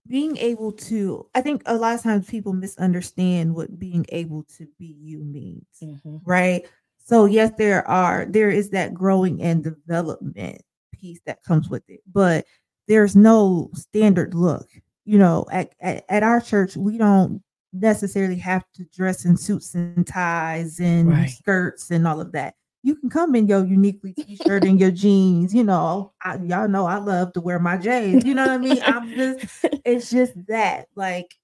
being 0.08 0.36
able 0.38 0.72
to 0.72 1.24
i 1.32 1.40
think 1.40 1.62
a 1.64 1.76
lot 1.76 1.94
of 1.94 2.02
times 2.02 2.28
people 2.28 2.52
misunderstand 2.52 3.54
what 3.54 3.78
being 3.78 4.04
able 4.08 4.42
to 4.42 4.66
be 4.76 4.96
you 5.00 5.22
means 5.22 5.64
mm-hmm. 5.80 6.16
right 6.24 6.66
so 7.04 7.24
yes, 7.24 7.52
there 7.58 7.86
are 7.88 8.26
there 8.26 8.50
is 8.50 8.70
that 8.70 8.94
growing 8.94 9.42
and 9.42 9.64
development 9.64 10.62
piece 10.92 11.20
that 11.26 11.42
comes 11.42 11.68
with 11.68 11.82
it, 11.88 12.00
but 12.10 12.46
there's 12.88 13.16
no 13.16 13.70
standard 13.74 14.34
look. 14.34 14.68
You 15.04 15.18
know, 15.18 15.46
at, 15.50 15.74
at, 15.80 16.04
at 16.08 16.22
our 16.22 16.40
church, 16.40 16.76
we 16.76 16.98
don't 16.98 17.42
necessarily 17.72 18.36
have 18.36 18.64
to 18.74 18.84
dress 18.96 19.24
in 19.24 19.36
suits 19.36 19.74
and 19.74 20.06
ties 20.06 20.78
and 20.78 21.10
right. 21.10 21.30
skirts 21.30 21.90
and 21.90 22.06
all 22.06 22.20
of 22.20 22.32
that. 22.32 22.54
You 22.82 22.96
can 22.96 23.10
come 23.10 23.34
in 23.34 23.46
your 23.46 23.64
uniquely 23.64 24.12
t-shirt 24.18 24.64
and 24.64 24.80
your 24.80 24.90
jeans. 24.90 25.54
You 25.54 25.64
know, 25.64 26.12
I, 26.22 26.36
y'all 26.36 26.68
know 26.68 26.86
I 26.86 26.96
love 26.96 27.32
to 27.34 27.40
wear 27.40 27.58
my 27.58 27.76
J's. 27.76 28.24
You 28.24 28.34
know 28.34 28.42
what 28.42 28.50
I 28.50 28.58
mean? 28.58 28.82
I'm 28.82 29.08
just, 29.10 29.46
it's 29.84 30.10
just 30.10 30.32
that. 30.48 30.88
Like, 30.94 31.34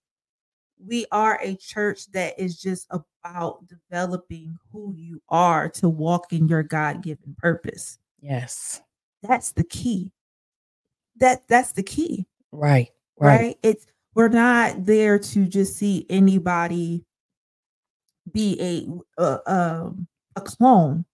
we 0.85 1.07
are 1.11 1.39
a 1.43 1.57
church 1.57 2.11
that 2.13 2.39
is 2.39 2.61
just 2.61 2.89
about 3.23 3.67
developing 3.67 4.59
who 4.73 4.95
you 4.97 5.21
are 5.29 5.69
to 5.69 5.89
walk 5.89 6.33
in 6.33 6.49
your 6.49 6.63
God-given 6.63 7.37
purpose. 7.39 7.99
Yes. 8.21 8.81
That's 9.23 9.53
the 9.53 9.65
key. 9.65 10.13
That 11.17 11.49
that's 11.49 11.73
the 11.73 11.83
key. 11.83 12.27
Right. 12.53 12.91
Right. 13.19 13.41
right? 13.41 13.59
It's 13.63 13.87
we're 14.15 14.29
not 14.29 14.87
there 14.87 15.19
to 15.19 15.47
just 15.47 15.77
see 15.77 16.07
anybody 16.09 17.05
be 18.33 19.01
a 19.19 19.21
uh, 19.21 19.39
um 19.47 20.07
a 20.37 20.41
clone 20.41 21.05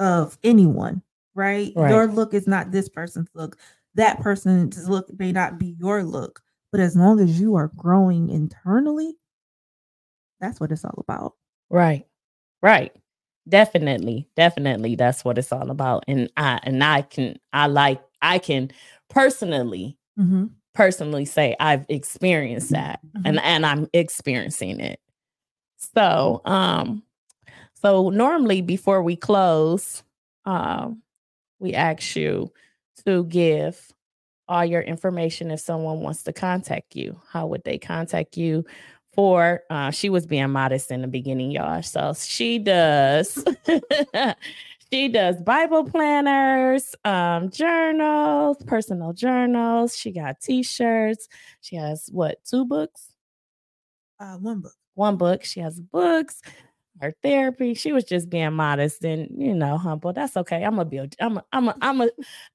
of 0.00 0.36
anyone, 0.42 1.02
right? 1.36 1.72
right? 1.76 1.90
Your 1.90 2.08
look 2.08 2.34
is 2.34 2.48
not 2.48 2.72
this 2.72 2.88
person's 2.88 3.28
look. 3.34 3.56
That 3.94 4.20
person's 4.20 4.88
look 4.88 5.06
may 5.18 5.30
not 5.30 5.58
be 5.58 5.76
your 5.78 6.02
look, 6.02 6.42
but 6.72 6.80
as 6.80 6.96
long 6.96 7.20
as 7.20 7.40
you 7.40 7.54
are 7.54 7.70
growing 7.76 8.30
internally, 8.30 9.16
that's 10.40 10.58
what 10.58 10.72
it's 10.72 10.84
all 10.84 10.98
about. 10.98 11.34
Right. 11.68 12.06
Right. 12.62 12.92
Definitely. 13.48 14.28
Definitely 14.36 14.94
that's 14.96 15.24
what 15.24 15.38
it's 15.38 15.52
all 15.52 15.70
about. 15.70 16.04
And 16.08 16.30
I 16.36 16.60
and 16.62 16.82
I 16.82 17.02
can 17.02 17.38
I 17.52 17.66
like 17.66 18.02
I 18.22 18.38
can 18.38 18.70
personally 19.08 19.98
mm-hmm. 20.18 20.46
personally 20.74 21.24
say 21.24 21.56
I've 21.60 21.84
experienced 21.88 22.70
that 22.70 23.00
mm-hmm. 23.04 23.26
and 23.26 23.40
and 23.40 23.66
I'm 23.66 23.88
experiencing 23.92 24.80
it. 24.80 25.00
So, 25.94 26.42
um 26.44 27.02
so 27.80 28.10
normally 28.10 28.62
before 28.62 29.02
we 29.02 29.16
close, 29.16 30.02
um 30.44 31.02
we 31.58 31.74
ask 31.74 32.16
you 32.16 32.52
to 33.04 33.24
give 33.24 33.92
all 34.48 34.64
your 34.64 34.82
information 34.82 35.50
if 35.50 35.60
someone 35.60 36.00
wants 36.00 36.24
to 36.24 36.32
contact 36.32 36.96
you. 36.96 37.20
How 37.28 37.46
would 37.46 37.62
they 37.64 37.78
contact 37.78 38.36
you? 38.36 38.64
For 39.14 39.62
uh, 39.70 39.90
she 39.90 40.08
was 40.08 40.26
being 40.26 40.50
modest 40.50 40.90
in 40.90 41.02
the 41.02 41.08
beginning, 41.08 41.50
y'all. 41.50 41.82
So 41.82 42.12
she 42.14 42.58
does. 42.58 43.44
she 44.92 45.08
does 45.08 45.42
Bible 45.42 45.84
planners, 45.84 46.94
um, 47.04 47.50
journals, 47.50 48.56
personal 48.66 49.12
journals. 49.12 49.96
She 49.96 50.12
got 50.12 50.40
T-shirts. 50.40 51.28
She 51.60 51.76
has 51.76 52.08
what? 52.12 52.38
Two 52.44 52.64
books. 52.64 53.12
Uh, 54.20 54.36
one 54.36 54.60
book. 54.60 54.74
One 54.94 55.16
book. 55.16 55.44
She 55.44 55.58
has 55.60 55.80
books 55.80 56.40
her 57.00 57.14
therapy. 57.22 57.74
She 57.74 57.92
was 57.92 58.04
just 58.04 58.28
being 58.28 58.52
modest 58.52 59.04
and 59.04 59.28
you 59.36 59.54
know 59.54 59.78
humble. 59.78 60.12
That's 60.12 60.36
okay. 60.36 60.64
I'm 60.64 60.72
gonna 60.76 60.84
build. 60.84 61.14
I'm 61.20 61.38
a, 61.38 61.44
I'm 61.52 61.68
a, 61.68 61.76
I'm 61.80 62.00
a, 62.00 62.10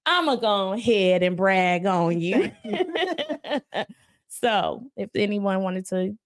I'm 0.06 0.26
gonna 0.26 0.42
go 0.42 0.74
ahead 0.74 1.24
and 1.24 1.38
brag 1.38 1.86
on 1.86 2.20
you. 2.22 2.52
so 4.28 4.84
if 4.96 5.10
anyone 5.16 5.62
wanted 5.62 5.88
to 5.88 6.18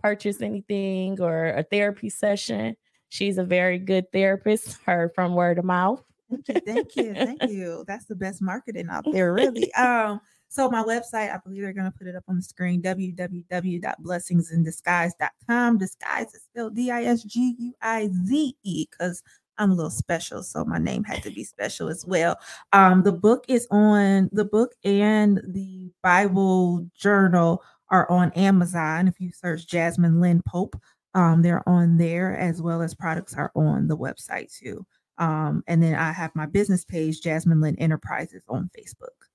purchase 0.00 0.42
anything 0.42 1.20
or 1.20 1.46
a 1.46 1.62
therapy 1.62 2.10
session, 2.10 2.76
she's 3.08 3.38
a 3.38 3.44
very 3.44 3.78
good 3.78 4.10
therapist. 4.12 4.78
Heard 4.86 5.14
from 5.14 5.34
word 5.34 5.58
of 5.58 5.64
mouth. 5.64 6.02
Thank 6.30 6.48
you, 6.48 6.60
thank 6.74 6.96
you, 6.96 7.14
thank 7.14 7.42
you. 7.44 7.84
That's 7.86 8.06
the 8.06 8.16
best 8.16 8.42
marketing 8.42 8.88
out 8.90 9.04
there, 9.10 9.32
really. 9.32 9.72
Um, 9.74 10.20
so 10.52 10.68
my 10.68 10.82
website, 10.82 11.34
I 11.34 11.38
believe 11.42 11.62
they're 11.62 11.72
gonna 11.72 11.90
put 11.90 12.06
it 12.06 12.14
up 12.14 12.24
on 12.28 12.36
the 12.36 12.42
screen, 12.42 12.82
www.blessingsinDisguize.com. 12.82 15.78
Disguise 15.78 16.34
is 16.34 16.42
spelled 16.42 16.76
D-I-S-G-U-I-Z-E, 16.76 18.86
because 18.90 19.22
I'm 19.56 19.70
a 19.70 19.74
little 19.74 19.90
special, 19.90 20.42
so 20.42 20.62
my 20.64 20.76
name 20.76 21.04
had 21.04 21.22
to 21.22 21.30
be 21.30 21.44
special 21.44 21.88
as 21.88 22.04
well. 22.04 22.36
Um, 22.74 23.02
the 23.02 23.12
book 23.12 23.46
is 23.48 23.66
on 23.70 24.28
the 24.32 24.44
book 24.44 24.74
and 24.84 25.40
the 25.48 25.90
Bible 26.02 26.86
journal 26.94 27.62
are 27.88 28.06
on 28.10 28.30
Amazon. 28.32 29.08
If 29.08 29.18
you 29.20 29.32
search 29.32 29.66
Jasmine 29.66 30.20
Lynn 30.20 30.42
Pope, 30.46 30.78
um, 31.14 31.40
they're 31.40 31.66
on 31.66 31.96
there 31.96 32.36
as 32.36 32.60
well 32.60 32.82
as 32.82 32.94
products 32.94 33.32
are 33.34 33.52
on 33.54 33.88
the 33.88 33.96
website 33.96 34.54
too. 34.54 34.84
Um, 35.16 35.64
and 35.66 35.82
then 35.82 35.94
I 35.94 36.12
have 36.12 36.34
my 36.34 36.44
business 36.44 36.84
page, 36.84 37.22
Jasmine 37.22 37.62
Lynn 37.62 37.78
Enterprises, 37.78 38.42
on 38.48 38.68
Facebook. 38.76 39.31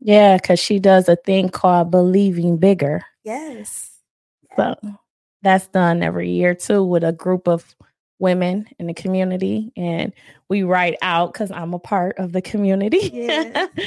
Yeah, 0.00 0.36
because 0.36 0.60
she 0.60 0.78
does 0.78 1.08
a 1.08 1.16
thing 1.16 1.48
called 1.48 1.90
Believing 1.90 2.56
Bigger. 2.56 3.02
Yes. 3.24 3.90
So 4.56 4.74
that's 5.42 5.68
done 5.68 6.02
every 6.02 6.30
year 6.30 6.54
too 6.54 6.84
with 6.84 7.04
a 7.04 7.12
group 7.12 7.48
of 7.48 7.74
women 8.18 8.66
in 8.78 8.86
the 8.86 8.94
community. 8.94 9.72
And 9.76 10.12
we 10.48 10.62
write 10.62 10.96
out, 11.02 11.32
because 11.32 11.50
I'm 11.50 11.74
a 11.74 11.78
part 11.78 12.18
of 12.18 12.32
the 12.32 12.42
community, 12.42 13.10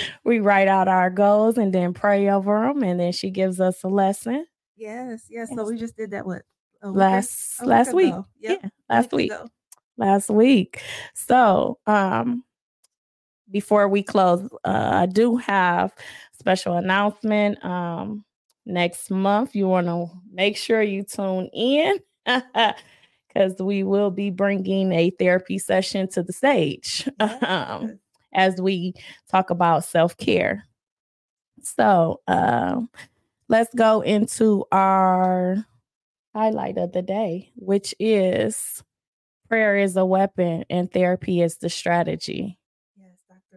we 0.24 0.39
write 0.39 0.68
out 0.68 0.88
our 0.88 1.09
goals 1.09 1.57
and 1.57 1.74
then 1.74 1.93
pray 1.93 2.30
over 2.30 2.62
them. 2.68 2.84
And 2.84 2.99
then 2.99 3.12
she 3.12 3.30
gives 3.30 3.59
us 3.59 3.84
a 3.84 3.89
lesson 3.89 4.45
Yes. 4.82 5.26
Yes. 5.30 5.49
So 5.55 5.64
we 5.64 5.78
just 5.78 5.95
did 5.95 6.09
that 6.12 6.26
what 6.26 6.41
week 6.82 6.95
last 6.95 7.64
last 7.64 7.93
week. 7.93 8.16
Yep, 8.39 8.59
Yeah, 8.64 8.70
last 8.89 9.12
week. 9.12 9.32
ago. 9.32 9.47
last 9.97 10.30
week. 10.32 10.82
So, 11.14 11.78
um, 11.86 12.43
before 13.51 13.87
we 13.87 14.03
close, 14.03 14.47
uh, 14.63 14.91
I 14.93 15.05
do 15.05 15.37
have 15.37 15.93
special 16.33 16.75
announcement. 16.75 17.63
Um, 17.63 18.23
next 18.65 19.11
month, 19.11 19.55
you 19.55 19.67
want 19.67 19.87
to 19.87 20.07
make 20.31 20.57
sure 20.57 20.81
you 20.81 21.03
tune 21.03 21.49
in 21.53 21.99
because 22.25 23.59
we 23.59 23.83
will 23.83 24.11
be 24.11 24.29
bringing 24.29 24.91
a 24.91 25.11
therapy 25.11 25.57
session 25.57 26.07
to 26.09 26.23
the 26.23 26.33
stage 26.33 27.07
um, 27.19 27.99
as 28.33 28.61
we 28.61 28.93
talk 29.29 29.49
about 29.49 29.83
self 29.83 30.17
care. 30.17 30.65
So, 31.63 32.21
um, 32.27 32.89
let's 33.47 33.73
go 33.75 34.01
into 34.01 34.65
our 34.71 35.65
highlight 36.33 36.77
of 36.77 36.91
the 36.93 37.01
day, 37.01 37.51
which 37.55 37.93
is 37.99 38.83
prayer 39.47 39.77
is 39.77 39.97
a 39.97 40.05
weapon 40.05 40.63
and 40.69 40.91
therapy 40.91 41.41
is 41.41 41.57
the 41.57 41.69
strategy. 41.69 42.57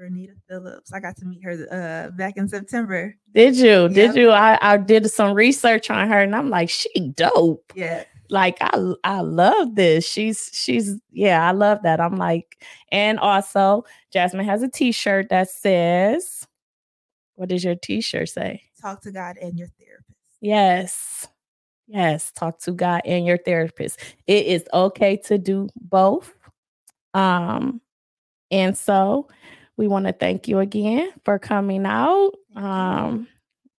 Anita 0.03 0.33
Phillips. 0.49 0.93
I 0.93 1.01
got 1.01 1.17
to 1.19 1.25
meet 1.25 1.43
her 1.45 1.67
uh, 1.71 2.11
back 2.17 2.37
in 2.37 2.49
September. 2.49 3.15
Did 3.35 3.57
you? 3.57 3.89
Did 3.89 4.17
you? 4.17 4.31
I, 4.31 4.59
I 4.61 4.77
did 4.77 5.11
some 5.11 5.35
research 5.35 5.91
on 5.91 6.09
her 6.09 6.21
and 6.21 6.35
I'm 6.35 6.51
like, 6.51 6.71
she 6.71 6.89
dope. 7.11 7.73
Yeah. 7.75 8.05
Like 8.31 8.57
I 8.61 8.95
I 9.05 9.21
love 9.21 9.75
this. 9.75 10.09
She's 10.09 10.51
she's 10.53 10.99
yeah, 11.13 11.47
I 11.47 11.53
love 11.53 11.83
that. 11.83 12.01
I'm 12.01 12.17
like, 12.17 12.65
and 12.91 13.19
also 13.19 13.85
Jasmine 14.13 14.47
has 14.47 14.63
a 14.63 14.69
t-shirt 14.69 15.29
that 15.29 15.51
says, 15.51 16.47
what 17.35 17.51
does 17.51 17.63
your 17.63 17.75
t-shirt 17.75 18.31
say? 18.31 18.63
Talk 18.81 19.03
to 19.03 19.13
God 19.13 19.37
and 19.37 19.59
your 19.59 19.69
therapist. 19.79 20.19
Yes. 20.41 21.29
Yes. 21.87 22.33
Talk 22.33 22.59
to 22.61 22.73
God 22.73 23.03
and 23.05 23.27
your 23.27 23.39
therapist. 23.39 24.01
It 24.27 24.47
is 24.47 24.65
okay 24.73 25.19
to 25.27 25.39
do 25.39 25.69
both. 25.77 26.33
Um, 27.13 27.81
and 28.51 28.77
so 28.77 29.29
we 29.77 29.89
want 29.89 30.07
to 30.07 30.13
thank 30.13 30.49
you 30.49 30.59
again 30.59 31.11
for 31.25 31.39
coming 31.39 31.87
out. 31.87 32.33
Um, 32.55 33.29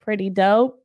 pretty 0.01 0.29
dope. 0.29 0.81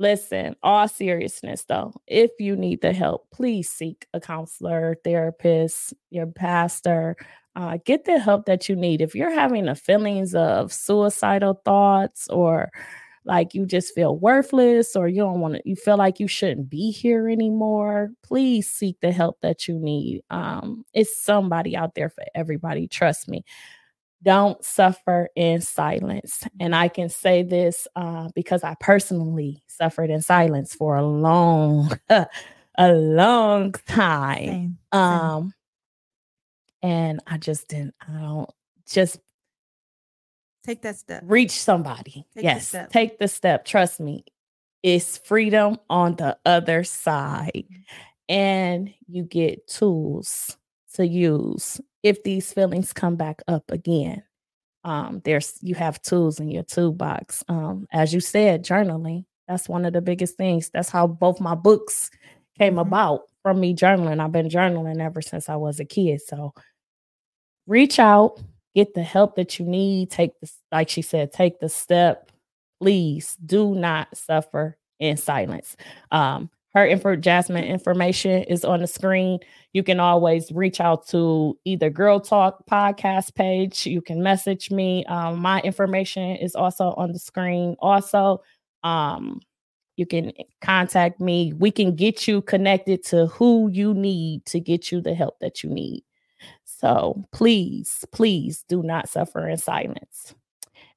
Listen, 0.00 0.54
all 0.62 0.86
seriousness 0.86 1.64
though, 1.64 1.92
if 2.06 2.30
you 2.38 2.54
need 2.54 2.82
the 2.82 2.92
help, 2.92 3.28
please 3.32 3.68
seek 3.68 4.06
a 4.14 4.20
counselor, 4.20 4.96
therapist, 5.02 5.92
your 6.10 6.26
pastor. 6.26 7.16
Uh, 7.56 7.78
get 7.84 8.04
the 8.04 8.20
help 8.20 8.46
that 8.46 8.68
you 8.68 8.76
need. 8.76 9.00
If 9.00 9.16
you're 9.16 9.32
having 9.34 9.66
the 9.66 9.74
feelings 9.74 10.36
of 10.36 10.72
suicidal 10.72 11.60
thoughts 11.64 12.28
or 12.28 12.70
like 13.24 13.54
you 13.54 13.66
just 13.66 13.94
feel 13.94 14.16
worthless 14.16 14.96
or 14.96 15.06
you 15.06 15.18
don't 15.18 15.40
want 15.40 15.54
to 15.54 15.62
you 15.64 15.76
feel 15.76 15.96
like 15.96 16.18
you 16.18 16.26
shouldn't 16.26 16.70
be 16.70 16.90
here 16.90 17.28
anymore 17.28 18.10
please 18.22 18.68
seek 18.68 18.98
the 19.00 19.12
help 19.12 19.38
that 19.42 19.68
you 19.68 19.78
need 19.78 20.22
um 20.30 20.84
it's 20.94 21.22
somebody 21.22 21.76
out 21.76 21.94
there 21.94 22.08
for 22.08 22.24
everybody 22.34 22.88
trust 22.88 23.28
me 23.28 23.44
don't 24.22 24.64
suffer 24.64 25.28
in 25.36 25.60
silence 25.60 26.42
and 26.58 26.74
i 26.74 26.88
can 26.88 27.08
say 27.08 27.42
this 27.42 27.86
uh, 27.96 28.28
because 28.34 28.64
i 28.64 28.74
personally 28.80 29.62
suffered 29.68 30.10
in 30.10 30.20
silence 30.20 30.74
for 30.74 30.96
a 30.96 31.06
long 31.06 31.90
a 32.10 32.92
long 32.92 33.72
time 33.86 34.46
Same. 34.46 34.78
um 34.92 35.54
and 36.82 37.20
i 37.26 37.36
just 37.36 37.68
didn't 37.68 37.94
i 38.08 38.12
don't 38.12 38.50
just 38.88 39.18
Take 40.64 40.82
that 40.82 40.96
step. 40.98 41.22
reach 41.24 41.52
somebody. 41.52 42.26
Take 42.34 42.44
yes, 42.44 42.68
step. 42.68 42.90
take 42.90 43.18
the 43.18 43.26
step. 43.26 43.64
Trust 43.64 44.00
me, 44.00 44.24
it's 44.82 45.16
freedom 45.16 45.78
on 45.88 46.16
the 46.16 46.36
other 46.44 46.84
side, 46.84 47.64
and 48.28 48.92
you 49.06 49.22
get 49.22 49.66
tools 49.66 50.58
to 50.92 51.06
use 51.06 51.80
if 52.02 52.22
these 52.22 52.52
feelings 52.52 52.92
come 52.92 53.16
back 53.16 53.42
up 53.48 53.70
again. 53.70 54.22
Um, 54.84 55.20
there's 55.24 55.58
you 55.62 55.74
have 55.74 56.00
tools 56.02 56.40
in 56.40 56.50
your 56.50 56.62
toolbox. 56.62 57.44
Um, 57.48 57.86
as 57.92 58.14
you 58.14 58.20
said, 58.20 58.64
journaling. 58.64 59.24
That's 59.48 59.68
one 59.68 59.84
of 59.84 59.92
the 59.92 60.00
biggest 60.02 60.36
things. 60.36 60.70
That's 60.70 60.90
how 60.90 61.06
both 61.06 61.40
my 61.40 61.54
books 61.54 62.10
came 62.58 62.76
Mhm. 62.76 62.82
about 62.82 63.22
from 63.42 63.60
me 63.60 63.74
journaling. 63.74 64.20
I've 64.20 64.32
been 64.32 64.48
journaling 64.48 65.00
ever 65.00 65.22
since 65.22 65.48
I 65.48 65.56
was 65.56 65.80
a 65.80 65.84
kid. 65.84 66.20
So 66.22 66.54
reach 67.66 67.98
out, 67.98 68.40
get 68.74 68.94
the 68.94 69.02
help 69.02 69.36
that 69.36 69.58
you 69.58 69.66
need. 69.66 70.10
Take 70.10 70.38
the 70.40 70.50
like 70.72 70.88
she 70.88 71.02
said, 71.02 71.32
take 71.32 71.60
the 71.60 71.68
step. 71.68 72.30
Please 72.80 73.36
do 73.44 73.74
not 73.74 74.16
suffer 74.16 74.76
in 75.00 75.16
silence. 75.16 75.76
Um, 76.10 76.50
her 76.74 76.86
info 76.86 77.16
Jasmine 77.16 77.64
information 77.64 78.42
is 78.44 78.64
on 78.64 78.80
the 78.80 78.86
screen. 78.86 79.38
You 79.72 79.82
can 79.82 80.00
always 80.00 80.52
reach 80.52 80.80
out 80.80 81.06
to 81.08 81.58
either 81.64 81.90
Girl 81.90 82.20
Talk 82.20 82.66
podcast 82.66 83.34
page. 83.34 83.86
You 83.86 84.02
can 84.02 84.22
message 84.22 84.70
me. 84.70 85.04
Um, 85.06 85.38
my 85.38 85.60
information 85.60 86.36
is 86.36 86.54
also 86.54 86.94
on 86.96 87.12
the 87.12 87.18
screen. 87.18 87.74
Also, 87.80 88.42
um, 88.84 89.40
you 89.96 90.06
can 90.06 90.32
contact 90.60 91.20
me. 91.20 91.52
We 91.54 91.70
can 91.70 91.96
get 91.96 92.28
you 92.28 92.42
connected 92.42 93.04
to 93.06 93.26
who 93.26 93.68
you 93.72 93.94
need 93.94 94.44
to 94.46 94.60
get 94.60 94.92
you 94.92 95.00
the 95.00 95.14
help 95.14 95.40
that 95.40 95.64
you 95.64 95.70
need. 95.70 96.04
So 96.64 97.24
please, 97.32 98.04
please 98.12 98.64
do 98.68 98.82
not 98.82 99.08
suffer 99.08 99.48
in 99.48 99.56
silence. 99.58 100.34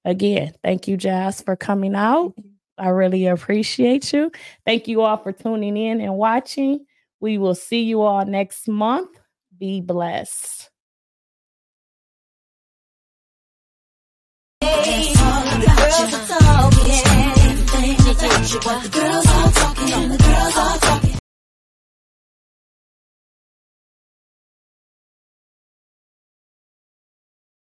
Again, 0.05 0.53
thank 0.63 0.87
you, 0.87 0.97
Jazz, 0.97 1.41
for 1.41 1.55
coming 1.55 1.95
out. 1.95 2.33
I 2.77 2.89
really 2.89 3.27
appreciate 3.27 4.11
you. 4.13 4.31
Thank 4.65 4.87
you 4.87 5.01
all 5.01 5.17
for 5.17 5.31
tuning 5.31 5.77
in 5.77 6.01
and 6.01 6.15
watching. 6.15 6.85
We 7.19 7.37
will 7.37 7.55
see 7.55 7.83
you 7.83 8.01
all 8.01 8.25
next 8.25 8.67
month. 8.67 9.09
Be 9.57 9.81
blessed. 9.81 10.69
The 20.91 21.10